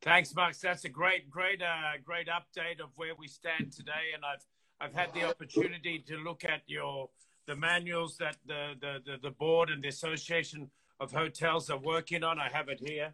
Thanks, 0.00 0.32
Marc. 0.32 0.56
That's 0.58 0.84
a 0.84 0.88
great, 0.88 1.28
great, 1.28 1.60
uh, 1.60 1.98
great 2.04 2.28
update 2.28 2.78
of 2.78 2.90
where 2.94 3.16
we 3.18 3.26
stand 3.26 3.72
today. 3.72 4.14
And 4.14 4.22
I've 4.24 4.44
I've 4.80 4.94
had 4.94 5.12
the 5.12 5.24
opportunity 5.24 6.04
to 6.06 6.18
look 6.18 6.44
at 6.44 6.62
your 6.68 7.10
the 7.48 7.56
manuals 7.56 8.16
that 8.18 8.36
the 8.46 8.74
the, 8.80 8.92
the, 9.04 9.16
the 9.26 9.32
board 9.32 9.70
and 9.70 9.82
the 9.82 9.88
association 9.88 10.70
of 11.00 11.10
hotels 11.12 11.70
are 11.70 11.78
working 11.78 12.22
on. 12.22 12.38
I 12.38 12.48
have 12.52 12.68
it 12.68 12.80
here. 12.84 13.12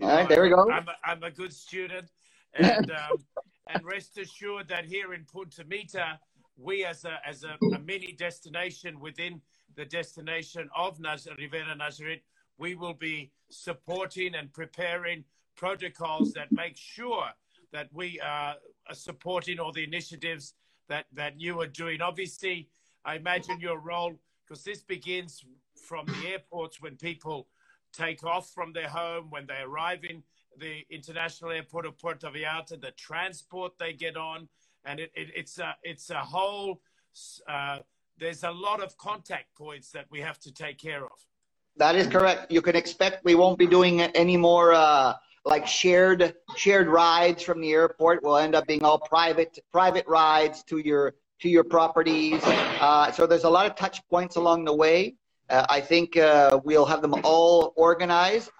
All 0.00 0.08
right, 0.08 0.28
there 0.28 0.42
we 0.42 0.48
go. 0.48 0.70
I'm 0.70 0.88
a, 0.88 0.94
I'm 1.04 1.22
a 1.24 1.30
good 1.30 1.52
student, 1.52 2.08
and 2.54 2.90
um, 2.90 3.18
and 3.68 3.84
rest 3.84 4.16
assured 4.16 4.68
that 4.68 4.84
here 4.84 5.12
in 5.12 5.24
Punta 5.24 5.64
Mita, 5.64 6.18
we 6.56 6.84
as 6.84 7.04
a 7.04 7.18
as 7.26 7.44
a, 7.44 7.58
a 7.74 7.78
mini 7.80 8.12
destination 8.12 9.00
within 9.00 9.40
the 9.74 9.84
destination 9.84 10.70
of 10.76 11.00
Naz- 11.00 11.28
Riviera 11.36 11.74
Nayarit, 11.76 12.20
we 12.58 12.74
will 12.74 12.94
be 12.94 13.32
supporting 13.50 14.34
and 14.34 14.52
preparing 14.52 15.24
protocols 15.56 16.32
that 16.32 16.50
make 16.52 16.76
sure 16.76 17.26
that 17.72 17.88
we 17.92 18.20
are 18.20 18.54
supporting 18.92 19.58
all 19.58 19.72
the 19.72 19.84
initiatives 19.84 20.54
that, 20.88 21.06
that 21.12 21.38
you 21.38 21.60
are 21.60 21.66
doing. 21.66 22.00
Obviously, 22.00 22.68
I 23.04 23.16
imagine 23.16 23.60
your 23.60 23.78
role, 23.78 24.18
because 24.46 24.64
this 24.64 24.82
begins 24.82 25.44
from 25.78 26.06
the 26.06 26.28
airports 26.28 26.80
when 26.80 26.96
people 26.96 27.48
take 27.92 28.24
off 28.24 28.50
from 28.50 28.72
their 28.72 28.88
home, 28.88 29.26
when 29.30 29.46
they 29.46 29.62
arrive 29.64 30.04
in 30.04 30.22
the 30.58 30.84
international 30.90 31.50
airport 31.50 31.86
of 31.86 31.98
Puerto 31.98 32.30
Vallarta, 32.30 32.80
the 32.80 32.90
transport 32.92 33.72
they 33.78 33.92
get 33.92 34.16
on, 34.16 34.48
and 34.84 35.00
it, 35.00 35.10
it, 35.14 35.28
it's 35.34 35.58
a 35.58 35.76
it's 35.82 36.10
a 36.10 36.18
whole. 36.18 36.80
Uh, 37.48 37.78
there's 38.18 38.44
a 38.44 38.50
lot 38.50 38.82
of 38.82 38.96
contact 38.98 39.54
points 39.56 39.90
that 39.92 40.06
we 40.10 40.20
have 40.20 40.38
to 40.40 40.52
take 40.52 40.78
care 40.78 41.04
of. 41.04 41.12
That 41.76 41.94
is 41.94 42.08
correct. 42.08 42.50
You 42.50 42.60
can 42.60 42.74
expect 42.74 43.24
we 43.24 43.36
won't 43.36 43.58
be 43.58 43.66
doing 43.66 44.00
any 44.00 44.36
more 44.36 44.72
uh, 44.74 45.14
like 45.44 45.66
shared 45.66 46.34
shared 46.56 46.88
rides 46.88 47.42
from 47.42 47.60
the 47.60 47.72
airport. 47.72 48.22
We'll 48.22 48.38
end 48.38 48.54
up 48.54 48.66
being 48.66 48.82
all 48.82 48.98
private 48.98 49.58
private 49.72 50.06
rides 50.06 50.62
to 50.64 50.78
your 50.78 51.14
to 51.40 51.48
your 51.48 51.64
properties. 51.64 52.42
Uh, 52.44 53.12
so 53.12 53.26
there's 53.26 53.44
a 53.44 53.50
lot 53.50 53.66
of 53.66 53.76
touch 53.76 54.06
points 54.08 54.36
along 54.36 54.64
the 54.64 54.74
way. 54.74 55.14
Uh, 55.50 55.64
I 55.68 55.80
think 55.80 56.16
uh, 56.16 56.60
we'll 56.64 56.84
have 56.84 57.02
them 57.02 57.14
all 57.24 57.72
organized. 57.76 58.50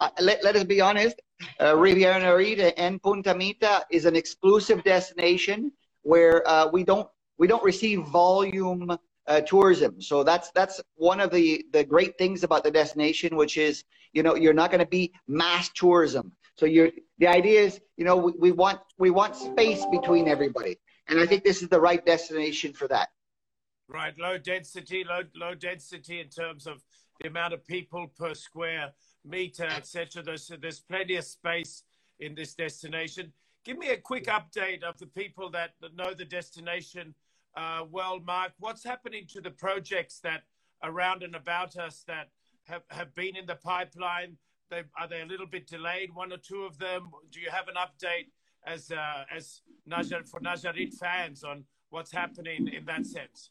Uh, 0.00 0.10
let, 0.20 0.42
let 0.44 0.56
us 0.56 0.64
be 0.64 0.80
honest. 0.80 1.20
Uh, 1.60 1.76
Riviera 1.76 2.20
Nayarit 2.20 2.72
and 2.76 3.02
Punta 3.02 3.34
Mita 3.34 3.84
is 3.90 4.04
an 4.06 4.16
exclusive 4.16 4.82
destination 4.84 5.72
where 6.02 6.48
uh, 6.48 6.68
we 6.68 6.84
don't 6.84 7.08
we 7.38 7.46
don't 7.46 7.62
receive 7.62 8.02
volume 8.06 8.98
uh, 9.26 9.40
tourism. 9.42 10.00
So 10.00 10.24
that's 10.24 10.50
that's 10.52 10.80
one 10.96 11.20
of 11.20 11.30
the 11.30 11.64
the 11.72 11.84
great 11.84 12.16
things 12.18 12.42
about 12.42 12.64
the 12.64 12.70
destination, 12.70 13.36
which 13.36 13.56
is 13.56 13.84
you 14.12 14.22
know 14.22 14.34
you're 14.34 14.54
not 14.54 14.70
going 14.70 14.80
to 14.80 14.86
be 14.86 15.12
mass 15.26 15.70
tourism. 15.74 16.32
So 16.56 16.66
you're 16.66 16.90
the 17.18 17.28
idea 17.28 17.60
is 17.60 17.80
you 17.96 18.04
know 18.04 18.16
we, 18.16 18.32
we 18.38 18.52
want 18.52 18.80
we 18.98 19.10
want 19.10 19.36
space 19.36 19.84
between 19.92 20.28
everybody, 20.28 20.78
and 21.08 21.20
I 21.20 21.26
think 21.26 21.44
this 21.44 21.62
is 21.62 21.68
the 21.68 21.80
right 21.80 22.04
destination 22.04 22.72
for 22.72 22.88
that. 22.88 23.10
Right, 23.88 24.14
low 24.18 24.36
density, 24.36 25.02
low 25.02 25.22
low 25.34 25.54
density 25.54 26.20
in 26.20 26.28
terms 26.28 26.66
of 26.66 26.84
the 27.20 27.28
amount 27.28 27.54
of 27.54 27.66
people 27.66 28.06
per 28.18 28.34
square 28.34 28.92
meter, 29.24 29.64
etc. 29.64 30.22
There's 30.22 30.50
there's 30.60 30.80
plenty 30.80 31.16
of 31.16 31.24
space 31.24 31.84
in 32.20 32.34
this 32.34 32.54
destination. 32.54 33.32
Give 33.64 33.78
me 33.78 33.88
a 33.90 33.96
quick 33.96 34.26
update 34.26 34.82
of 34.82 34.98
the 34.98 35.06
people 35.06 35.50
that, 35.50 35.70
that 35.80 35.96
know 35.96 36.14
the 36.14 36.24
destination 36.24 37.14
uh, 37.56 37.84
well, 37.90 38.20
Marc. 38.20 38.52
What's 38.58 38.84
happening 38.84 39.26
to 39.32 39.40
the 39.40 39.50
projects 39.50 40.20
that 40.20 40.42
around 40.84 41.24
and 41.24 41.34
about 41.34 41.76
us 41.76 42.04
that 42.06 42.28
have, 42.64 42.82
have 42.90 43.14
been 43.14 43.36
in 43.36 43.46
the 43.46 43.56
pipeline? 43.56 44.36
They, 44.70 44.82
are 44.98 45.08
they 45.08 45.22
a 45.22 45.26
little 45.26 45.46
bit 45.46 45.66
delayed? 45.66 46.14
One 46.14 46.32
or 46.32 46.36
two 46.36 46.62
of 46.62 46.78
them. 46.78 47.10
Do 47.32 47.40
you 47.40 47.50
have 47.50 47.66
an 47.68 47.74
update 47.74 48.28
as 48.66 48.92
uh, 48.92 49.24
as 49.34 49.62
Najar, 49.90 50.28
for 50.28 50.40
Nayarit 50.40 50.94
fans 50.94 51.42
on 51.42 51.64
what's 51.90 52.12
happening 52.12 52.68
in 52.68 52.84
that 52.84 53.06
sense? 53.06 53.50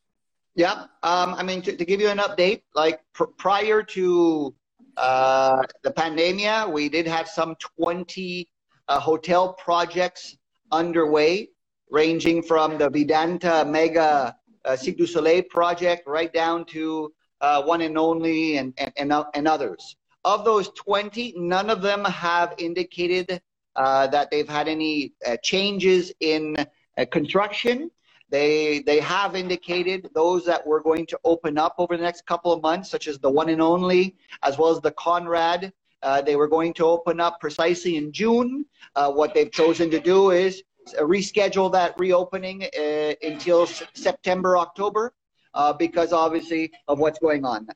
Yeah, 0.58 0.86
um, 1.04 1.36
I 1.36 1.44
mean 1.44 1.62
to, 1.62 1.78
to, 1.78 1.86
give 1.86 2.02
you 2.02 2.10
an 2.10 2.18
update, 2.18 2.64
like 2.74 3.02
pr- 3.14 3.26
prior 3.38 3.84
to 3.84 4.56
uh, 4.98 5.62
the 5.84 5.92
pandemia, 5.92 6.68
we 6.68 6.90
did 6.90 7.06
have 7.06 7.28
some 7.28 7.56
20 7.80 8.50
uh, 8.88 9.00
hotel 9.00 9.54
projects 9.54 10.36
underway, 10.72 11.50
ranging 11.92 12.42
from 12.42 12.80
the 12.80 12.90
Vidanta 12.90 13.70
Mega 13.70 14.36
uh, 14.66 14.76
Cirque 14.76 14.98
du 14.98 15.06
Soleil 15.06 15.44
project 15.44 16.08
right 16.08 16.34
down 16.34 16.66
to 16.66 17.14
uh, 17.42 17.62
One 17.62 17.82
and 17.82 17.96
Only 17.96 18.58
and, 18.58 18.74
and, 18.80 18.92
and, 18.98 19.14
and, 19.36 19.48
others. 19.48 19.96
Of 20.26 20.44
those 20.44 20.70
20, 20.70 21.36
none 21.38 21.70
of 21.70 21.84
them 21.84 22.04
have 22.04 22.56
indicated 22.58 23.44
uh, 23.76 24.08
that 24.08 24.32
they've 24.32 24.50
had 24.50 24.68
any 24.68 25.14
uh, 25.24 25.38
changes 25.44 26.12
in 26.20 26.58
uh, 26.98 27.06
construction. 27.12 27.92
They, 28.30 28.80
they 28.80 29.00
have 29.00 29.36
indicated 29.36 30.10
those 30.14 30.46
that 30.46 30.66
we're 30.66 30.82
going 30.82 31.06
to 31.08 31.20
open 31.24 31.58
up 31.58 31.76
over 31.78 31.96
the 31.96 32.04
next 32.04 32.26
couple 32.26 32.52
of 32.52 32.62
months, 32.62 32.90
such 32.90 33.08
as 33.08 33.20
the 33.20 33.30
One 33.30 33.50
and 33.50 33.62
Only, 33.62 34.16
as 34.44 34.58
well 34.58 34.70
as 34.70 34.82
the 34.82 34.92
Conrad. 34.92 35.72
Uh, 36.04 36.22
they 36.22 36.36
were 36.36 36.48
going 36.48 36.74
to 36.74 36.86
open 36.86 37.20
up 37.20 37.40
precisely 37.40 37.96
in 37.96 38.12
June. 38.12 38.66
what 38.96 39.34
they've 39.34 39.52
chosen 39.52 39.90
to 39.92 40.00
do 40.00 40.32
is 40.32 40.64
reschedule 40.96 41.72
that 41.72 41.96
reopening 42.00 42.64
uh, 42.64 43.14
until 43.22 43.68
September, 43.94 44.58
October, 44.58 45.14
uh, 45.54 45.74
because 45.74 46.14
obviously 46.14 46.72
of 46.88 47.00
what's 47.00 47.20
going 47.20 47.46
on. 47.46 47.68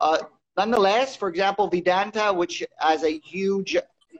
Uh, 0.00 0.18
nonetheless, 0.56 1.16
for 1.16 1.28
example, 1.28 1.70
Vidanta, 1.70 2.34
which 2.34 2.64
has 2.78 3.04
a 3.04 3.18
huge 3.20 3.76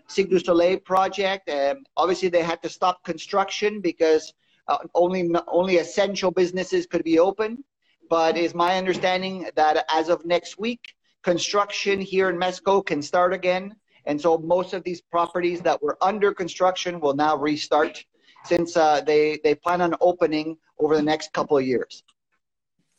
Cirque 0.07 0.31
du 0.31 0.39
Soleil 0.39 0.79
project, 0.79 1.49
um, 1.49 1.85
obviously 1.97 2.29
they 2.29 2.43
had 2.43 2.63
to 2.63 2.69
stop 2.69 3.03
construction 3.05 3.81
because 3.81 4.35
uh, 4.69 4.79
only 4.95 5.31
only 5.49 5.79
essential 5.79 6.31
businesses 6.31 6.87
could 6.87 7.05
be 7.05 7.19
open. 7.19 7.65
But 8.11 8.37
is 8.37 8.55
my 8.55 8.77
understanding 8.77 9.49
that 9.57 9.87
as 9.91 10.09
of 10.09 10.25
next 10.27 10.59
week, 10.59 10.95
construction 11.23 12.01
here 12.01 12.29
in 12.29 12.39
Mexico 12.39 12.83
can 12.83 13.01
start 13.01 13.33
again 13.33 13.75
and 14.07 14.21
so 14.21 14.39
most 14.39 14.75
of 14.75 14.85
these 14.85 15.01
properties 15.01 15.61
that 15.63 15.83
were 15.83 15.97
under 16.03 16.33
construction 16.33 17.01
will 17.01 17.15
now 17.15 17.37
restart 17.37 18.05
since 18.45 18.77
uh, 18.77 19.01
they, 19.01 19.41
they 19.43 19.55
plan 19.55 19.81
on 19.81 19.95
opening 20.01 20.57
over 20.79 20.97
the 20.97 21.03
next 21.03 21.33
couple 21.33 21.57
of 21.57 21.65
years. 21.65 22.03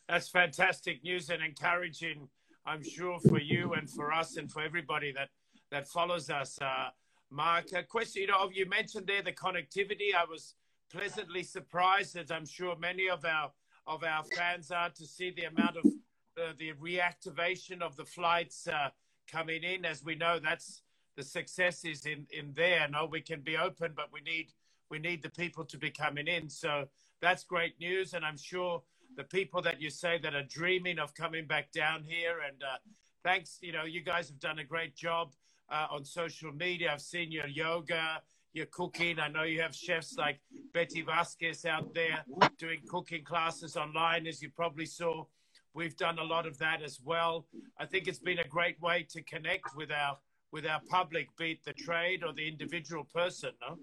That's 0.09 0.29
fantastic 0.29 1.03
news 1.03 1.29
and 1.29 1.43
encouraging, 1.43 2.27
I'm 2.65 2.83
sure, 2.83 3.19
for 3.19 3.39
you 3.39 3.73
and 3.73 3.89
for 3.89 4.11
us 4.11 4.37
and 4.37 4.51
for 4.51 4.61
everybody 4.61 5.11
that, 5.11 5.29
that 5.71 5.87
follows 5.87 6.29
us. 6.29 6.57
Uh, 6.59 6.89
Marc, 7.29 7.73
a 7.73 7.83
question, 7.83 8.23
you 8.23 8.27
know, 8.27 8.49
you 8.51 8.67
mentioned 8.67 9.07
there 9.07 9.21
the 9.21 9.31
connectivity. 9.31 10.15
I 10.15 10.25
was 10.29 10.55
pleasantly 10.95 11.43
surprised, 11.43 12.15
as 12.15 12.31
I'm 12.31 12.45
sure 12.45 12.75
many 12.77 13.09
of 13.09 13.25
our 13.25 13.51
of 13.87 14.03
our 14.03 14.23
fans 14.23 14.71
are, 14.71 14.89
to 14.89 15.05
see 15.05 15.29
the 15.31 15.43
amount 15.43 15.77
of 15.77 15.85
uh, 15.85 16.53
the 16.57 16.73
reactivation 16.73 17.81
of 17.81 17.95
the 17.95 18.05
flights 18.05 18.67
uh, 18.67 18.89
coming 19.31 19.63
in. 19.63 19.85
As 19.85 20.03
we 20.03 20.15
know, 20.15 20.39
that's 20.39 20.81
the 21.15 21.23
success 21.23 21.85
is 21.85 22.05
in 22.05 22.25
in 22.31 22.53
there. 22.53 22.87
No, 22.87 23.05
we 23.05 23.21
can 23.21 23.41
be 23.41 23.57
open, 23.57 23.93
but 23.95 24.09
we 24.11 24.21
need 24.21 24.47
we 24.89 24.99
need 24.99 25.21
the 25.21 25.29
people 25.29 25.65
to 25.65 25.77
be 25.77 25.91
coming 25.91 26.27
in. 26.27 26.49
So 26.49 26.87
that's 27.21 27.43
great 27.43 27.79
news, 27.79 28.13
and 28.13 28.25
I'm 28.25 28.37
sure 28.37 28.81
the 29.17 29.23
people 29.23 29.61
that 29.61 29.81
you 29.81 29.89
say 29.89 30.17
that 30.19 30.35
are 30.35 30.43
dreaming 30.43 30.99
of 30.99 31.13
coming 31.13 31.45
back 31.45 31.71
down 31.71 32.03
here. 32.03 32.37
And 32.47 32.61
uh, 32.63 32.77
thanks, 33.23 33.59
you 33.61 33.71
know, 33.71 33.85
you 33.85 34.01
guys 34.01 34.27
have 34.27 34.39
done 34.39 34.59
a 34.59 34.63
great 34.63 34.95
job 34.95 35.33
uh, 35.69 35.87
on 35.89 36.03
social 36.03 36.51
media. 36.51 36.91
I've 36.91 37.01
seen 37.01 37.31
your 37.31 37.47
yoga, 37.47 38.21
your 38.55 38.65
cooking. 38.67 39.19
I 39.19 39.27
know 39.27 39.43
you 39.43 39.61
have 39.61 39.75
chefs 39.75 40.15
like 40.17 40.39
Betty 40.73 41.01
Vasquez 41.01 41.65
out 41.65 41.93
there 41.93 42.23
doing 42.57 42.79
cooking 42.87 43.23
classes 43.23 43.75
online, 43.75 44.25
as 44.27 44.41
you 44.41 44.49
probably 44.49 44.85
saw. 44.85 45.25
We've 45.73 45.97
done 45.97 46.19
a 46.19 46.23
lot 46.23 46.47
of 46.47 46.57
that 46.59 46.81
as 46.81 47.01
well. 47.03 47.47
I 47.77 47.85
think 47.85 48.07
it's 48.07 48.19
been 48.19 48.39
a 48.39 48.47
great 48.47 48.79
way 48.81 49.05
to 49.09 49.21
connect 49.23 49.75
with 49.75 49.91
our 49.91 50.17
with 50.53 50.65
our 50.65 50.79
public, 50.89 51.27
be 51.37 51.51
it 51.51 51.65
the 51.65 51.73
trade 51.73 52.23
or 52.23 52.31
the 52.31 52.47
individual 52.47 53.03
person. 53.13 53.49
No. 53.59 53.77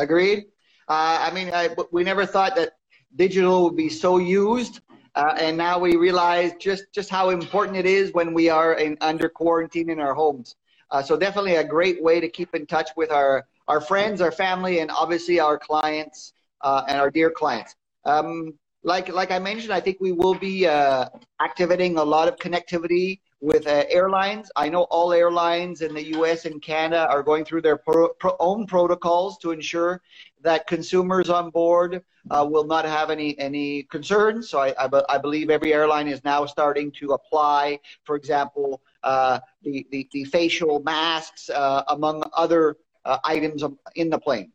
Agreed. 0.00 0.44
Uh, 0.88 1.18
I 1.20 1.30
mean, 1.34 1.50
I, 1.52 1.68
we 1.90 2.02
never 2.02 2.24
thought 2.24 2.56
that 2.56 2.76
digital 3.14 3.64
would 3.64 3.76
be 3.76 3.90
so 3.90 4.16
used, 4.16 4.80
uh, 5.16 5.34
and 5.38 5.54
now 5.54 5.78
we 5.78 5.96
realize 5.96 6.52
just 6.58 6.84
just 6.94 7.10
how 7.10 7.28
important 7.28 7.76
it 7.76 7.84
is 7.84 8.14
when 8.14 8.32
we 8.32 8.48
are 8.48 8.72
in 8.74 8.96
under 9.02 9.28
quarantine 9.28 9.90
in 9.90 10.00
our 10.00 10.14
homes. 10.14 10.56
Uh, 10.90 11.02
so 11.02 11.14
definitely 11.18 11.56
a 11.56 11.64
great 11.64 12.02
way 12.02 12.20
to 12.20 12.28
keep 12.28 12.54
in 12.54 12.64
touch 12.64 12.88
with 12.96 13.10
our 13.10 13.46
our 13.68 13.80
friends, 13.80 14.20
our 14.20 14.32
family, 14.32 14.80
and 14.80 14.90
obviously 14.90 15.40
our 15.40 15.58
clients 15.58 16.32
uh, 16.62 16.82
and 16.88 16.98
our 16.98 17.10
dear 17.10 17.30
clients. 17.30 17.76
Um, 18.04 18.54
like 18.84 19.08
like 19.08 19.30
I 19.30 19.38
mentioned, 19.38 19.72
I 19.72 19.80
think 19.80 19.98
we 20.00 20.12
will 20.12 20.34
be 20.34 20.66
uh, 20.66 21.08
activating 21.40 21.98
a 21.98 22.02
lot 22.04 22.28
of 22.28 22.36
connectivity 22.36 23.20
with 23.40 23.66
uh, 23.66 23.84
airlines. 23.88 24.50
I 24.56 24.68
know 24.68 24.84
all 24.84 25.12
airlines 25.12 25.82
in 25.82 25.94
the 25.94 26.04
U.S. 26.16 26.44
and 26.44 26.62
Canada 26.62 27.08
are 27.08 27.22
going 27.22 27.44
through 27.44 27.62
their 27.62 27.76
pro, 27.76 28.08
pro, 28.14 28.36
own 28.38 28.66
protocols 28.66 29.36
to 29.38 29.50
ensure 29.50 30.00
that 30.42 30.66
consumers 30.66 31.28
on 31.28 31.50
board 31.50 32.02
uh, 32.30 32.46
will 32.48 32.64
not 32.64 32.84
have 32.84 33.10
any 33.10 33.38
any 33.38 33.82
concerns. 33.84 34.48
So 34.48 34.60
I, 34.60 34.74
I, 34.78 35.02
I, 35.08 35.18
believe 35.18 35.50
every 35.50 35.72
airline 35.74 36.06
is 36.06 36.22
now 36.24 36.46
starting 36.46 36.92
to 36.92 37.12
apply, 37.12 37.80
for 38.04 38.14
example, 38.14 38.80
uh, 39.02 39.40
the, 39.62 39.86
the, 39.90 40.08
the 40.12 40.24
facial 40.24 40.80
masks 40.80 41.50
uh, 41.50 41.82
among 41.88 42.22
other 42.36 42.76
uh, 43.04 43.18
items 43.24 43.64
in 43.96 44.10
the 44.10 44.18
plane. 44.18 44.52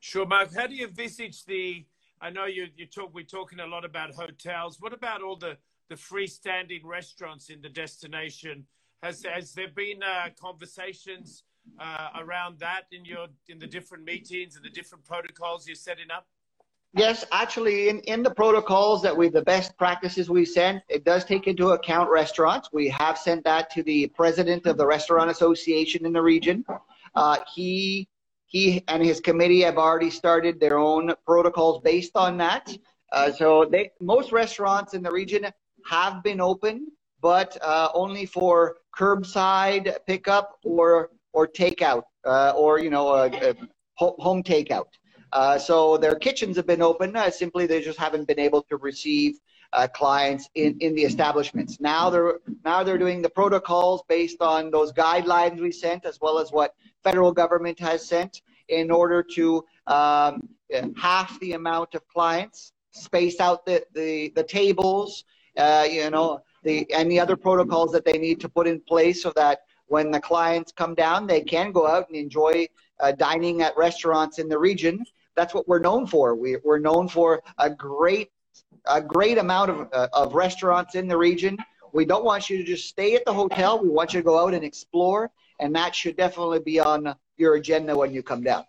Sure, 0.00 0.26
Marc. 0.26 0.54
How 0.54 0.66
do 0.66 0.74
you 0.74 0.86
envisage 0.86 1.44
the 1.44 1.84
I 2.20 2.30
know 2.30 2.46
you 2.46 2.68
you 2.76 2.86
talk 2.86 3.14
we're 3.14 3.24
talking 3.24 3.60
a 3.60 3.66
lot 3.66 3.84
about 3.84 4.14
hotels. 4.14 4.80
What 4.80 4.92
about 4.92 5.22
all 5.22 5.36
the 5.36 5.56
the 5.88 5.94
freestanding 5.94 6.80
restaurants 6.84 7.50
in 7.50 7.60
the 7.60 7.68
destination? 7.68 8.66
Has 9.02 9.24
has 9.24 9.52
there 9.52 9.68
been 9.68 10.02
uh, 10.02 10.28
conversations 10.40 11.44
uh, 11.78 12.08
around 12.16 12.58
that 12.60 12.84
in 12.92 13.04
your 13.04 13.26
in 13.48 13.58
the 13.58 13.66
different 13.66 14.04
meetings 14.04 14.56
and 14.56 14.64
the 14.64 14.70
different 14.70 15.04
protocols 15.04 15.66
you're 15.66 15.74
setting 15.74 16.10
up? 16.10 16.26
Yes, 16.96 17.24
actually, 17.32 17.88
in, 17.88 17.98
in 18.00 18.22
the 18.22 18.30
protocols 18.30 19.02
that 19.02 19.16
we, 19.16 19.28
the 19.28 19.42
best 19.42 19.76
practices 19.76 20.30
we 20.30 20.44
send, 20.44 20.80
it 20.88 21.04
does 21.04 21.24
take 21.24 21.48
into 21.48 21.70
account 21.70 22.08
restaurants. 22.08 22.68
We 22.72 22.88
have 22.90 23.18
sent 23.18 23.42
that 23.44 23.68
to 23.70 23.82
the 23.82 24.06
president 24.06 24.64
of 24.66 24.76
the 24.76 24.86
Restaurant 24.86 25.28
Association 25.28 26.06
in 26.06 26.12
the 26.12 26.22
region. 26.22 26.64
Uh, 27.14 27.38
he 27.54 28.08
he 28.46 28.82
and 28.88 29.02
his 29.04 29.20
committee 29.20 29.62
have 29.62 29.78
already 29.78 30.10
started 30.10 30.60
their 30.60 30.78
own 30.78 31.12
protocols 31.26 31.82
based 31.82 32.12
on 32.14 32.36
that. 32.38 32.76
Uh, 33.12 33.30
so 33.32 33.64
they, 33.64 33.90
most 34.00 34.32
restaurants 34.32 34.94
in 34.94 35.02
the 35.02 35.10
region 35.10 35.46
have 35.88 36.22
been 36.22 36.40
open, 36.40 36.86
but 37.20 37.56
uh, 37.62 37.88
only 37.94 38.26
for 38.26 38.76
curbside 38.96 39.96
pickup 40.06 40.58
or 40.64 41.10
or 41.32 41.48
takeout 41.48 42.04
uh, 42.24 42.52
or 42.56 42.78
you 42.78 42.90
know 42.90 43.14
a 43.14 43.54
home 43.96 44.42
takeout. 44.42 44.86
Uh, 45.32 45.58
so 45.58 45.96
their 45.96 46.14
kitchens 46.14 46.56
have 46.56 46.66
been 46.66 46.82
open. 46.82 47.16
Uh, 47.16 47.28
simply, 47.28 47.66
they 47.66 47.80
just 47.82 47.98
haven't 47.98 48.26
been 48.28 48.38
able 48.38 48.62
to 48.62 48.76
receive 48.76 49.34
uh, 49.72 49.88
clients 49.88 50.48
in, 50.54 50.76
in 50.78 50.94
the 50.94 51.02
establishments. 51.02 51.80
Now 51.80 52.08
they're 52.08 52.38
now 52.64 52.84
they're 52.84 52.98
doing 52.98 53.20
the 53.20 53.30
protocols 53.30 54.02
based 54.08 54.40
on 54.40 54.70
those 54.70 54.92
guidelines 54.92 55.60
we 55.60 55.72
sent, 55.72 56.04
as 56.04 56.20
well 56.20 56.38
as 56.38 56.50
what 56.50 56.74
federal 57.04 57.32
government 57.32 57.78
has 57.78 58.06
sent, 58.06 58.42
in 58.68 58.90
order 58.90 59.22
to 59.22 59.64
um, 59.86 60.48
half 60.96 61.38
the 61.40 61.52
amount 61.52 61.94
of 61.94 62.06
clients, 62.08 62.72
space 62.90 63.38
out 63.40 63.64
the 63.66 63.84
the, 63.94 64.32
the 64.34 64.42
tables, 64.42 65.24
uh, 65.58 65.86
you 65.88 66.10
know, 66.10 66.40
the 66.62 66.90
any 66.92 67.20
other 67.20 67.36
protocols 67.36 67.92
that 67.92 68.04
they 68.04 68.18
need 68.18 68.40
to 68.40 68.48
put 68.48 68.66
in 68.66 68.80
place 68.80 69.22
so 69.22 69.32
that 69.36 69.60
when 69.86 70.10
the 70.10 70.20
clients 70.20 70.72
come 70.72 70.94
down, 70.94 71.26
they 71.26 71.42
can 71.42 71.70
go 71.70 71.86
out 71.86 72.08
and 72.08 72.16
enjoy 72.16 72.66
uh, 73.00 73.12
dining 73.12 73.62
at 73.62 73.76
restaurants 73.76 74.38
in 74.38 74.48
the 74.48 74.58
region. 74.58 75.04
That's 75.36 75.52
what 75.52 75.68
we're 75.68 75.80
known 75.80 76.06
for. 76.06 76.34
We, 76.34 76.56
we're 76.64 76.78
known 76.78 77.08
for 77.08 77.42
a 77.58 77.68
great 77.68 78.30
a 78.86 79.00
great 79.00 79.38
amount 79.38 79.70
of, 79.70 79.88
uh, 79.92 80.08
of 80.12 80.34
restaurants 80.34 80.94
in 80.94 81.08
the 81.08 81.16
region. 81.16 81.56
We 81.92 82.04
don't 82.04 82.24
want 82.24 82.50
you 82.50 82.58
to 82.58 82.64
just 82.64 82.88
stay 82.88 83.14
at 83.14 83.24
the 83.24 83.32
hotel. 83.32 83.80
We 83.80 83.88
want 83.88 84.12
you 84.12 84.20
to 84.20 84.24
go 84.24 84.38
out 84.38 84.54
and 84.54 84.64
explore, 84.64 85.30
and 85.60 85.74
that 85.74 85.94
should 85.94 86.16
definitely 86.16 86.60
be 86.60 86.80
on 86.80 87.14
your 87.36 87.54
agenda 87.54 87.96
when 87.96 88.12
you 88.12 88.22
come 88.22 88.42
down. 88.42 88.64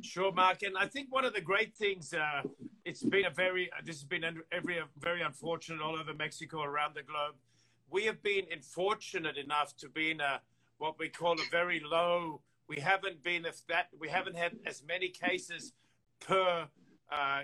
Sure, 0.00 0.32
Marc. 0.32 0.62
And 0.62 0.76
I 0.76 0.86
think 0.86 1.12
one 1.12 1.24
of 1.24 1.34
the 1.34 1.40
great 1.40 1.74
things, 1.74 2.14
uh, 2.14 2.42
it's 2.84 3.02
been 3.02 3.26
a 3.26 3.30
very, 3.30 3.70
this 3.84 3.96
has 3.96 4.04
been 4.04 4.24
every, 4.50 4.78
very 4.98 5.22
unfortunate 5.22 5.80
all 5.82 5.96
over 5.96 6.14
Mexico, 6.14 6.62
around 6.62 6.94
the 6.94 7.02
globe. 7.02 7.34
We 7.90 8.04
have 8.04 8.22
been 8.22 8.44
fortunate 8.62 9.36
enough 9.36 9.76
to 9.78 9.88
be 9.88 10.10
in 10.10 10.20
a, 10.20 10.40
what 10.78 10.98
we 10.98 11.08
call 11.08 11.34
a 11.34 11.50
very 11.50 11.80
low, 11.80 12.40
we 12.68 12.76
haven't 12.76 13.22
been, 13.22 13.44
if 13.44 13.66
that, 13.68 13.88
we 13.98 14.08
haven't 14.08 14.36
had 14.36 14.56
as 14.66 14.82
many 14.86 15.08
cases 15.08 15.72
per 16.20 16.66
uh, 17.12 17.14
uh, 17.14 17.42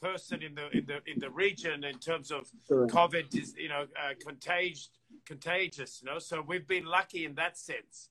person 0.00 0.42
in 0.42 0.54
the 0.54 0.68
in 0.76 0.84
the 0.86 1.00
in 1.06 1.20
the 1.20 1.30
region 1.30 1.84
in 1.84 1.98
terms 1.98 2.30
of 2.30 2.48
sure. 2.66 2.86
COVID 2.88 3.32
you 3.56 3.68
know 3.68 3.86
uh, 3.96 4.14
contagious 4.20 4.90
contagious. 5.28 6.00
You 6.02 6.10
know, 6.10 6.18
so 6.18 6.42
we've 6.46 6.66
been 6.66 6.86
lucky 6.86 7.24
in 7.26 7.34
that 7.34 7.56
sense. 7.56 8.08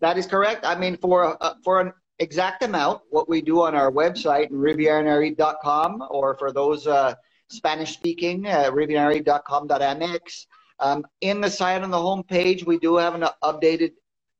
That 0.00 0.16
is 0.18 0.26
correct. 0.26 0.64
I 0.64 0.78
mean, 0.78 0.96
for 0.96 1.36
uh, 1.42 1.54
for 1.64 1.80
an 1.80 1.92
exact 2.18 2.62
amount, 2.62 3.02
what 3.10 3.28
we 3.28 3.40
do 3.40 3.62
on 3.62 3.74
our 3.74 3.90
website, 3.90 4.50
rivieranayarit.com, 4.50 6.06
or 6.10 6.36
for 6.36 6.52
those 6.52 6.86
uh, 6.86 7.14
Spanish 7.48 7.94
speaking, 7.94 8.46
uh, 8.46 8.70
rivieranayarit.com.mx. 8.70 10.46
Um, 10.78 11.04
in 11.20 11.40
the 11.40 11.50
site 11.50 11.82
on 11.82 11.90
the 11.90 12.00
home 12.00 12.22
page, 12.22 12.64
we 12.64 12.78
do 12.78 12.96
have 12.96 13.14
an 13.14 13.26
updated 13.42 13.92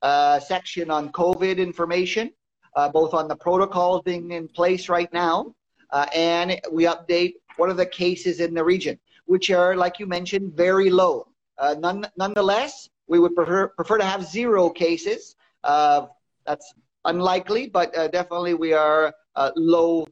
uh, 0.02 0.40
section 0.40 0.90
on 0.90 1.12
COVID 1.12 1.59
information, 1.59 2.30
uh, 2.76 2.88
both 2.88 3.12
on 3.12 3.28
the 3.28 3.37
protocols 3.37 4.02
being 4.04 4.30
in 4.30 4.48
place 4.48 4.88
right 4.88 5.12
now, 5.12 5.54
uh, 5.90 6.06
and 6.14 6.59
we 6.72 6.85
update 6.85 7.35
what 7.56 7.68
are 7.68 7.74
the 7.74 7.85
cases 7.85 8.40
in 8.40 8.54
the 8.54 8.64
region, 8.64 8.98
which 9.26 9.50
are, 9.50 9.76
like 9.76 9.98
you 9.98 10.06
mentioned, 10.06 10.54
very 10.54 10.88
low. 10.88 11.26
Uh, 11.61 11.75
none, 11.79 12.07
nonetheless, 12.16 12.88
we 13.07 13.18
would 13.18 13.37
prefer, 13.37 13.68
prefer 13.68 13.99
to 13.99 14.05
have 14.05 14.25
zero 14.25 14.70
cases. 14.70 15.37
Uh, 15.62 16.07
that's 16.46 16.73
unlikely, 17.05 17.68
but 17.68 17.96
uh, 17.96 18.09
definitely 18.09 18.55
we 18.55 18.73
are 18.73 19.14
uh, 19.37 19.51
low, 19.57 20.07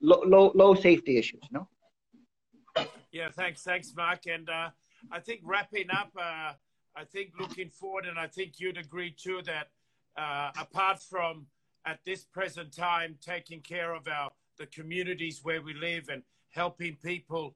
low, 0.00 0.20
low, 0.26 0.50
low 0.56 0.74
safety 0.74 1.16
issues. 1.16 1.42
No. 1.52 1.68
Yeah. 3.12 3.28
Thanks. 3.30 3.62
Thanks, 3.62 3.92
Marc. 3.96 4.26
And 4.26 4.50
uh, 4.50 4.70
I 5.12 5.20
think 5.20 5.42
wrapping 5.44 5.90
up, 5.90 6.10
I 6.16 7.04
think 7.04 7.32
looking 7.38 7.70
forward, 7.70 8.06
and 8.06 8.18
I 8.18 8.26
think 8.26 8.54
you'd 8.58 8.78
agree 8.78 9.14
too 9.16 9.42
that 9.46 9.68
apart 10.58 11.00
from 11.00 11.46
at 11.86 12.00
this 12.04 12.24
present 12.24 12.74
time 12.74 13.16
taking 13.20 13.60
care 13.60 13.94
of 13.94 14.08
our 14.08 14.30
the 14.58 14.66
communities 14.66 15.40
where 15.42 15.62
we 15.62 15.72
live 15.74 16.08
and 16.10 16.22
helping 16.50 16.96
people 16.96 17.54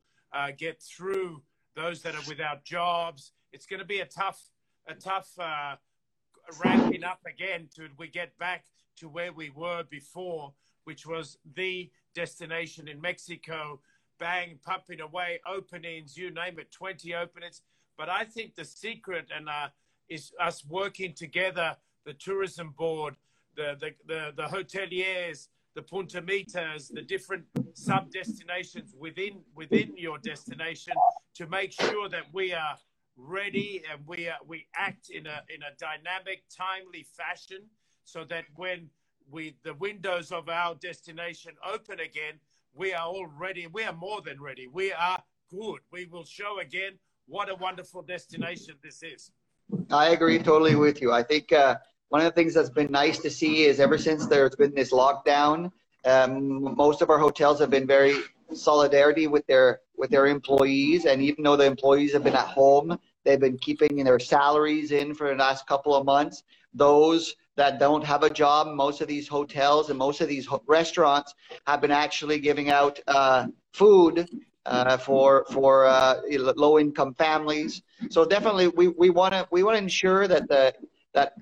get 0.56 0.82
through 0.82 1.42
those 1.76 2.02
that 2.02 2.14
are 2.14 2.24
without 2.26 2.64
jobs, 2.64 3.32
it's 3.52 3.66
going 3.66 3.80
to 3.80 3.86
be 3.86 4.00
a 4.00 4.06
tough 4.06 4.42
a 4.88 4.94
tough 4.94 5.28
ramping 6.64 7.04
up 7.04 7.20
again 7.26 7.68
to 7.76 7.88
we 7.98 8.08
get 8.08 8.36
back 8.38 8.64
to 8.98 9.08
where 9.08 9.32
we 9.32 9.50
were 9.50 9.84
before, 9.90 10.52
which 10.84 11.06
was 11.06 11.38
the 11.54 11.90
destination 12.14 12.88
in 12.88 13.00
Mexico, 13.00 13.80
bang, 14.18 14.58
pumping 14.64 15.00
away 15.00 15.40
openings, 15.46 16.16
you 16.16 16.30
name 16.30 16.58
it, 16.58 16.70
20 16.72 17.14
openings. 17.14 17.62
But 17.98 18.08
I 18.08 18.24
think 18.24 18.54
the 18.54 18.64
secret 18.64 19.28
and 19.34 19.48
uh, 19.48 19.68
is 20.08 20.32
us 20.40 20.64
working 20.64 21.14
together, 21.14 21.76
the 22.04 22.14
tourism 22.14 22.74
board, 22.76 23.16
the, 23.56 23.76
the, 23.80 23.90
the, 24.06 24.32
the 24.36 24.44
hoteliers, 24.44 25.48
the 25.74 25.82
puntametas, 25.82 26.92
the 26.92 27.02
different 27.02 27.44
sub 27.74 28.10
destinations 28.10 28.94
within 28.98 29.40
within 29.54 29.92
your 29.96 30.16
destination 30.18 30.94
to 31.36 31.46
make 31.46 31.72
sure 31.72 32.08
that 32.08 32.24
we 32.32 32.52
are 32.52 32.76
ready 33.16 33.82
and 33.90 34.00
we 34.06 34.28
uh, 34.28 34.32
we 34.46 34.66
act 34.74 35.10
in 35.10 35.26
a 35.26 35.42
in 35.54 35.62
a 35.62 35.76
dynamic, 35.78 36.44
timely 36.54 37.06
fashion, 37.16 37.62
so 38.04 38.24
that 38.24 38.44
when 38.56 38.88
we 39.30 39.54
the 39.62 39.74
windows 39.74 40.32
of 40.32 40.48
our 40.48 40.74
destination 40.76 41.52
open 41.72 42.00
again, 42.00 42.34
we 42.74 42.92
are 42.92 43.06
all 43.06 43.26
ready. 43.26 43.66
We 43.66 43.84
are 43.84 43.92
more 43.92 44.20
than 44.22 44.40
ready. 44.40 44.66
We 44.66 44.92
are 44.92 45.22
good. 45.50 45.80
We 45.92 46.06
will 46.06 46.24
show 46.24 46.60
again 46.60 46.92
what 47.26 47.50
a 47.50 47.54
wonderful 47.54 48.02
destination 48.02 48.74
this 48.82 49.02
is. 49.02 49.30
I 49.90 50.10
agree 50.10 50.38
totally 50.38 50.74
with 50.74 51.02
you. 51.02 51.12
I 51.12 51.22
think 51.22 51.52
uh, 51.52 51.76
one 52.08 52.20
of 52.20 52.26
the 52.26 52.32
things 52.32 52.54
that's 52.54 52.70
been 52.70 52.90
nice 52.90 53.18
to 53.18 53.30
see 53.30 53.64
is 53.64 53.80
ever 53.80 53.98
since 53.98 54.26
there's 54.26 54.54
been 54.54 54.74
this 54.74 54.92
lockdown, 54.92 55.72
um, 56.04 56.76
most 56.76 57.02
of 57.02 57.10
our 57.10 57.18
hotels 57.18 57.58
have 57.58 57.70
been 57.70 57.86
very 57.86 58.16
solidarity 58.52 59.26
with 59.26 59.44
their 59.48 59.80
with 59.96 60.10
their 60.10 60.26
employees 60.26 61.04
and 61.06 61.22
even 61.22 61.44
though 61.44 61.56
the 61.56 61.64
employees 61.64 62.12
have 62.12 62.24
been 62.24 62.34
at 62.34 62.46
home 62.46 62.98
they've 63.24 63.40
been 63.40 63.58
keeping 63.58 64.02
their 64.04 64.18
salaries 64.18 64.92
in 64.92 65.14
for 65.14 65.28
the 65.28 65.34
last 65.34 65.66
couple 65.66 65.94
of 65.94 66.04
months 66.04 66.42
those 66.74 67.34
that 67.56 67.78
don't 67.78 68.04
have 68.04 68.22
a 68.22 68.30
job 68.30 68.66
most 68.74 69.00
of 69.00 69.08
these 69.08 69.26
hotels 69.26 69.90
and 69.90 69.98
most 69.98 70.20
of 70.20 70.28
these 70.28 70.48
restaurants 70.66 71.34
have 71.66 71.80
been 71.80 71.90
actually 71.90 72.38
giving 72.38 72.70
out 72.70 73.00
uh, 73.06 73.46
food 73.72 74.28
uh, 74.66 74.96
for 74.96 75.46
for 75.52 75.86
uh, 75.86 76.20
low 76.56 76.78
income 76.78 77.14
families. 77.14 77.82
So 78.10 78.24
definitely, 78.24 78.68
we 78.68 78.88
we 78.88 79.10
want 79.10 79.32
to 79.32 79.46
we 79.50 79.62
want 79.62 79.76
to 79.76 79.82
ensure 79.82 80.26
that 80.28 80.48
the 80.48 80.74
that 81.14 81.34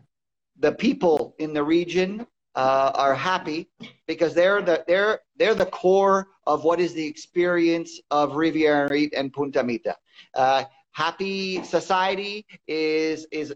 the 0.60 0.72
people 0.72 1.34
in 1.38 1.52
the 1.52 1.62
region 1.62 2.26
uh, 2.54 2.92
are 2.94 3.14
happy 3.14 3.68
because 4.06 4.34
they're 4.34 4.62
the 4.62 4.84
they're 4.86 5.20
they're 5.36 5.54
the 5.54 5.66
core 5.66 6.28
of 6.46 6.64
what 6.64 6.80
is 6.80 6.92
the 6.94 7.06
experience 7.06 8.00
of 8.10 8.36
Riviera 8.36 9.08
and 9.16 9.32
Punta 9.32 9.62
Mita. 9.62 9.96
Uh, 10.34 10.64
happy 10.92 11.62
society 11.64 12.46
is 12.68 13.26
is 13.32 13.54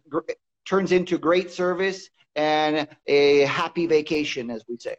turns 0.68 0.92
into 0.92 1.18
great 1.18 1.50
service 1.50 2.10
and 2.36 2.86
a 3.06 3.40
happy 3.46 3.86
vacation, 3.86 4.50
as 4.50 4.64
we 4.68 4.76
say. 4.78 4.96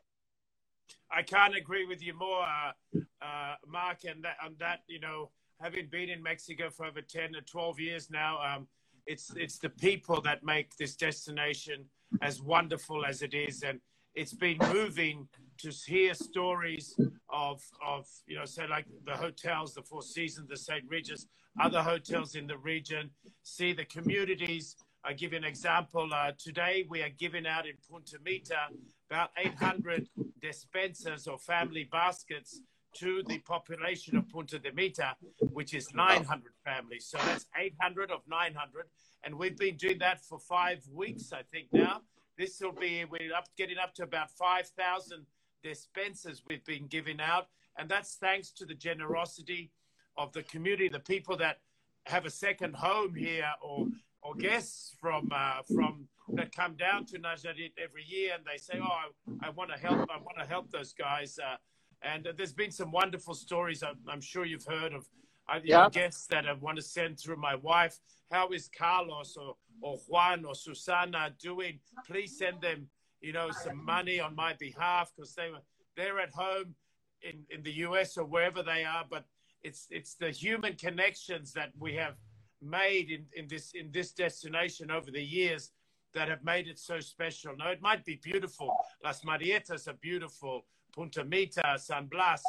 I 1.12 1.24
can't 1.24 1.56
agree 1.56 1.86
with 1.86 2.04
you 2.04 2.14
more, 2.14 2.44
uh, 2.44 3.00
uh, 3.22 3.56
Marc, 3.68 4.04
and 4.04 4.24
that, 4.24 4.36
that, 4.60 4.80
you 4.88 5.00
know, 5.00 5.32
having 5.60 5.88
been 5.88 6.10
in 6.10 6.22
Mexico 6.22 6.70
for 6.70 6.86
over 6.86 7.02
10 7.02 7.36
or 7.36 7.42
12 7.42 7.80
years 7.80 8.10
now, 8.12 8.40
um, 8.42 8.68
it's, 9.06 9.32
it's 9.36 9.58
the 9.58 9.70
people 9.70 10.22
that 10.22 10.44
make 10.44 10.76
this 10.76 10.96
destination 10.96 11.86
as 12.22 12.42
wonderful 12.42 13.06
as 13.06 13.22
it 13.22 13.34
is. 13.34 13.64
And 13.64 13.80
it's 14.16 14.34
been 14.34 14.58
moving 14.74 15.28
to 15.60 15.72
hear 15.88 16.14
stories 16.14 16.98
of, 17.30 17.62
of, 17.86 18.06
you 18.28 18.38
know, 18.38 18.46
say 18.46 18.68
like 18.68 18.86
the 19.06 19.16
hotels, 19.16 19.74
the 19.74 19.84
Four 19.84 20.02
Seasons, 20.02 20.50
the 20.50 20.58
St. 20.58 20.84
Regis, 20.88 21.28
other 21.60 21.82
hotels 21.82 22.36
in 22.36 22.48
the 22.48 22.58
region, 22.58 23.10
see 23.44 23.74
the 23.74 23.86
communities 23.86 24.76
I'll 25.04 25.16
give 25.16 25.32
you 25.32 25.38
an 25.38 25.46
example. 25.46 26.10
Uh, 26.14 26.32
today, 26.38 26.86
we 26.90 27.02
are 27.02 27.10
giving 27.10 27.48
out 27.48 27.66
in 27.66 27.74
Punta 27.90 28.18
Mita 28.24 28.68
about 29.10 29.30
800 29.38 30.08
dispensers 30.42 31.28
or 31.28 31.38
family 31.38 31.88
baskets 31.90 32.62
to 32.96 33.24
the 33.28 33.40
population 33.40 34.18
of 34.18 34.28
Punta 34.30 34.60
de 34.60 34.72
Mita, 34.74 35.16
which 35.54 35.74
is 35.74 35.94
900 35.94 36.54
families. 36.64 37.06
So 37.06 37.18
that's 37.26 37.46
800 37.58 38.12
of 38.12 38.22
900. 38.28 38.86
And 39.24 39.36
we've 39.36 39.58
been 39.58 39.76
doing 39.76 40.00
that 40.00 40.24
for 40.24 40.40
five 40.40 40.80
weeks, 40.92 41.32
I 41.34 41.44
think 41.44 41.68
now. 41.72 42.02
This 42.38 42.60
will 42.62 42.72
be, 42.72 43.06
we're 43.06 43.34
up, 43.34 43.48
getting 43.58 43.78
up 43.78 43.94
to 43.96 44.04
about 44.04 44.32
5,000 44.32 45.26
dispensers 45.62 46.42
we've 46.48 46.64
been 46.66 46.88
giving 46.88 47.20
out. 47.20 47.48
And 47.78 47.90
that's 47.90 48.16
thanks 48.16 48.52
to 48.52 48.66
the 48.66 48.74
generosity 48.74 49.72
of 50.18 50.32
the 50.34 50.44
community, 50.44 50.90
the 50.90 51.00
people 51.00 51.38
that 51.38 51.60
have 52.06 52.26
a 52.26 52.30
second 52.30 52.76
home 52.76 53.14
here 53.14 53.52
or 53.62 53.88
or 54.22 54.36
guests 54.36 54.96
from 55.00 55.30
uh, 55.34 55.62
from 55.74 56.08
that 56.34 56.54
come 56.54 56.76
down 56.76 57.06
to 57.06 57.20
Nayarit 57.20 57.72
every 57.82 58.04
year, 58.06 58.34
and 58.36 58.44
they 58.46 58.58
say, 58.58 58.80
"Oh, 58.82 58.86
I, 58.86 59.48
I 59.48 59.50
want 59.50 59.72
to 59.72 59.78
help. 59.78 60.10
I 60.12 60.18
want 60.18 60.38
to 60.40 60.46
help 60.46 60.70
those 60.72 60.94
guys." 60.94 61.40
Uh, 61.40 61.56
and 62.02 62.28
uh, 62.28 62.34
there's 62.36 62.54
been 62.54 62.72
some 62.72 62.92
wonderful 62.92 63.34
stories. 63.34 63.84
I'm, 63.84 63.98
I'm 64.08 64.22
sure 64.22 64.46
you've 64.46 64.66
heard 64.66 64.94
of 64.94 65.06
uh, 65.52 65.60
yeah. 65.64 65.90
guests 65.90 66.28
that 66.28 66.48
I 66.48 66.54
want 66.54 66.78
to 66.78 66.84
send 66.84 67.20
through 67.20 67.38
my 67.38 67.56
wife. 67.56 68.00
How 68.32 68.50
is 68.50 68.70
Carlos 68.78 69.36
or 69.38 69.56
or 69.82 69.98
Juan 70.08 70.46
or 70.46 70.56
Susana 70.56 71.34
doing? 71.42 71.80
Please 72.06 72.38
send 72.38 72.62
them, 72.62 72.88
you 73.22 73.34
know, 73.34 73.50
some 73.52 73.84
money 73.84 74.20
on 74.20 74.36
my 74.36 74.54
behalf 74.60 75.12
because 75.16 75.34
they 75.34 75.50
were 75.50 75.62
they're 75.98 76.20
at 76.20 76.32
home 76.32 76.76
in 77.22 77.44
in 77.50 77.64
the 77.64 77.74
U.S. 77.88 78.18
or 78.18 78.26
wherever 78.26 78.64
they 78.64 78.84
are, 78.84 79.06
but 79.10 79.26
it's 79.64 79.88
it's 79.90 80.16
the 80.16 80.32
human 80.32 80.76
connections 80.76 81.52
that 81.54 81.72
we 81.78 81.94
have 81.96 82.16
made 82.62 83.10
in, 83.10 83.26
in 83.36 83.48
this 83.48 83.72
in 83.74 83.92
this 83.92 84.12
destination 84.12 84.92
over 84.92 85.12
the 85.12 85.24
years 85.24 85.72
that 86.14 86.28
have 86.28 86.44
made 86.44 86.68
it 86.68 86.80
so 86.80 87.00
special. 87.00 87.56
Now 87.58 87.70
it 87.70 87.82
might 87.82 88.04
be 88.04 88.20
beautiful. 88.24 88.76
Las 89.04 89.22
Marietas 89.22 89.88
are 89.88 89.98
beautiful. 90.02 90.66
Punta 90.92 91.24
Mita, 91.24 91.78
San 91.78 92.08
Blas, 92.08 92.44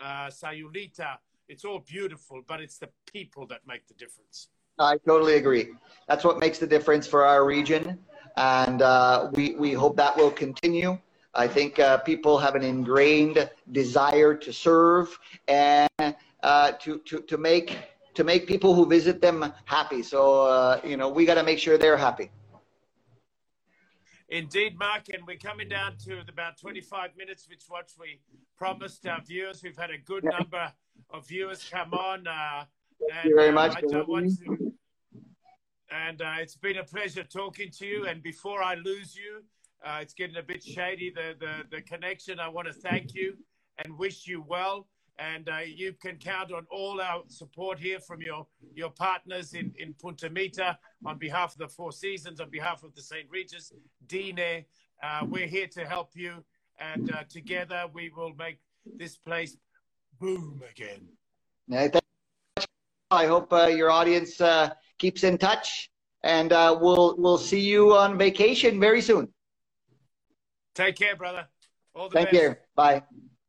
uh, 0.00 0.26
Sayulita. 0.28 1.18
It's 1.48 1.64
all 1.64 1.80
beautiful, 1.80 2.42
but 2.46 2.60
it's 2.60 2.78
the 2.78 2.88
people 3.06 3.46
that 3.46 3.60
make 3.66 3.86
the 3.86 3.94
difference. 3.94 4.48
I 4.78 4.98
totally 5.06 5.36
agree. 5.36 5.68
That's 6.08 6.24
what 6.24 6.38
makes 6.38 6.58
the 6.58 6.66
difference 6.66 7.06
for 7.06 7.24
our 7.24 7.46
region, 7.46 7.98
and 8.36 8.82
uh, 8.82 9.30
we 9.32 9.54
we 9.54 9.72
hope 9.72 9.96
that 9.96 10.16
will 10.16 10.30
continue. 10.30 10.98
I 11.36 11.46
think 11.46 11.78
uh, 11.78 11.98
people 11.98 12.38
have 12.38 12.54
an 12.54 12.62
ingrained 12.62 13.50
desire 13.72 14.34
to 14.34 14.52
serve 14.52 15.18
and 15.48 15.88
uh, 16.42 16.72
to, 16.72 16.98
to, 16.98 17.20
to 17.20 17.36
make 17.36 17.76
to 18.14 18.24
make 18.24 18.46
people 18.46 18.74
who 18.74 18.86
visit 18.86 19.20
them 19.20 19.52
happy. 19.66 20.02
So, 20.02 20.42
uh, 20.42 20.80
you 20.82 20.96
know, 20.96 21.10
we 21.10 21.26
got 21.26 21.34
to 21.34 21.42
make 21.42 21.58
sure 21.58 21.76
they're 21.76 21.98
happy. 21.98 22.30
Indeed, 24.28 24.76
Marc, 24.76 25.08
and 25.12 25.24
we're 25.24 25.36
coming 25.36 25.68
down 25.68 25.96
to 26.04 26.20
about 26.28 26.58
25 26.58 27.10
minutes, 27.16 27.46
which 27.48 27.62
what 27.68 27.92
we 27.98 28.20
promised 28.58 29.06
our 29.06 29.20
viewers. 29.22 29.62
We've 29.62 29.76
had 29.76 29.90
a 29.90 29.98
good 29.98 30.24
number 30.24 30.72
of 31.10 31.28
viewers 31.28 31.64
come 31.70 31.94
on. 31.94 32.26
Uh, 32.26 32.64
Thank 33.08 33.12
and, 33.12 33.30
you 33.30 33.36
very 33.36 33.48
uh, 33.50 33.52
much. 33.52 33.80
To, 33.82 34.72
and 35.92 36.20
uh, 36.20 36.34
it's 36.40 36.56
been 36.56 36.78
a 36.78 36.84
pleasure 36.84 37.22
talking 37.22 37.70
to 37.78 37.86
you. 37.86 38.06
And 38.06 38.20
before 38.20 38.62
I 38.62 38.74
lose 38.74 39.14
you, 39.14 39.44
uh, 39.84 39.98
it's 40.00 40.14
getting 40.14 40.36
a 40.36 40.42
bit 40.42 40.64
shady, 40.64 41.12
the, 41.14 41.36
the, 41.38 41.76
the 41.76 41.82
connection. 41.82 42.40
I 42.40 42.48
want 42.48 42.66
to 42.66 42.74
thank 42.74 43.14
you 43.14 43.34
and 43.84 43.96
wish 43.96 44.26
you 44.26 44.44
well 44.46 44.88
and 45.18 45.48
uh, 45.48 45.58
you 45.58 45.94
can 45.94 46.16
count 46.16 46.52
on 46.52 46.66
all 46.70 47.00
our 47.00 47.22
support 47.28 47.78
here 47.78 48.00
from 48.00 48.20
your, 48.20 48.46
your 48.74 48.90
partners 48.90 49.54
in, 49.54 49.72
in 49.78 49.94
Punta 49.94 50.28
Mita 50.28 50.78
on 51.04 51.18
behalf 51.18 51.52
of 51.52 51.58
the 51.58 51.68
Four 51.68 51.92
Seasons, 51.92 52.40
on 52.40 52.50
behalf 52.50 52.82
of 52.82 52.94
the 52.94 53.02
St. 53.02 53.26
Regis, 53.30 53.72
Dine. 54.06 54.64
Uh, 55.02 55.20
we're 55.26 55.46
here 55.46 55.66
to 55.68 55.86
help 55.86 56.10
you, 56.14 56.44
and 56.78 57.10
uh, 57.12 57.22
together 57.28 57.84
we 57.92 58.10
will 58.14 58.34
make 58.38 58.58
this 58.96 59.16
place 59.16 59.56
boom 60.20 60.62
again. 60.70 61.08
I 63.10 63.26
hope 63.26 63.52
uh, 63.52 63.66
your 63.66 63.90
audience 63.90 64.40
uh, 64.40 64.70
keeps 64.98 65.24
in 65.24 65.38
touch, 65.38 65.90
and 66.22 66.52
uh, 66.52 66.76
we'll 66.80 67.14
we'll 67.18 67.38
see 67.38 67.60
you 67.60 67.94
on 67.94 68.18
vacation 68.18 68.80
very 68.80 69.00
soon. 69.00 69.28
Take 70.74 70.96
care, 70.96 71.16
brother. 71.16 71.46
All 71.94 72.08
the 72.08 72.14
Thank 72.14 72.30
best. 72.32 72.42
you. 72.42 72.56
Bye. 72.74 73.02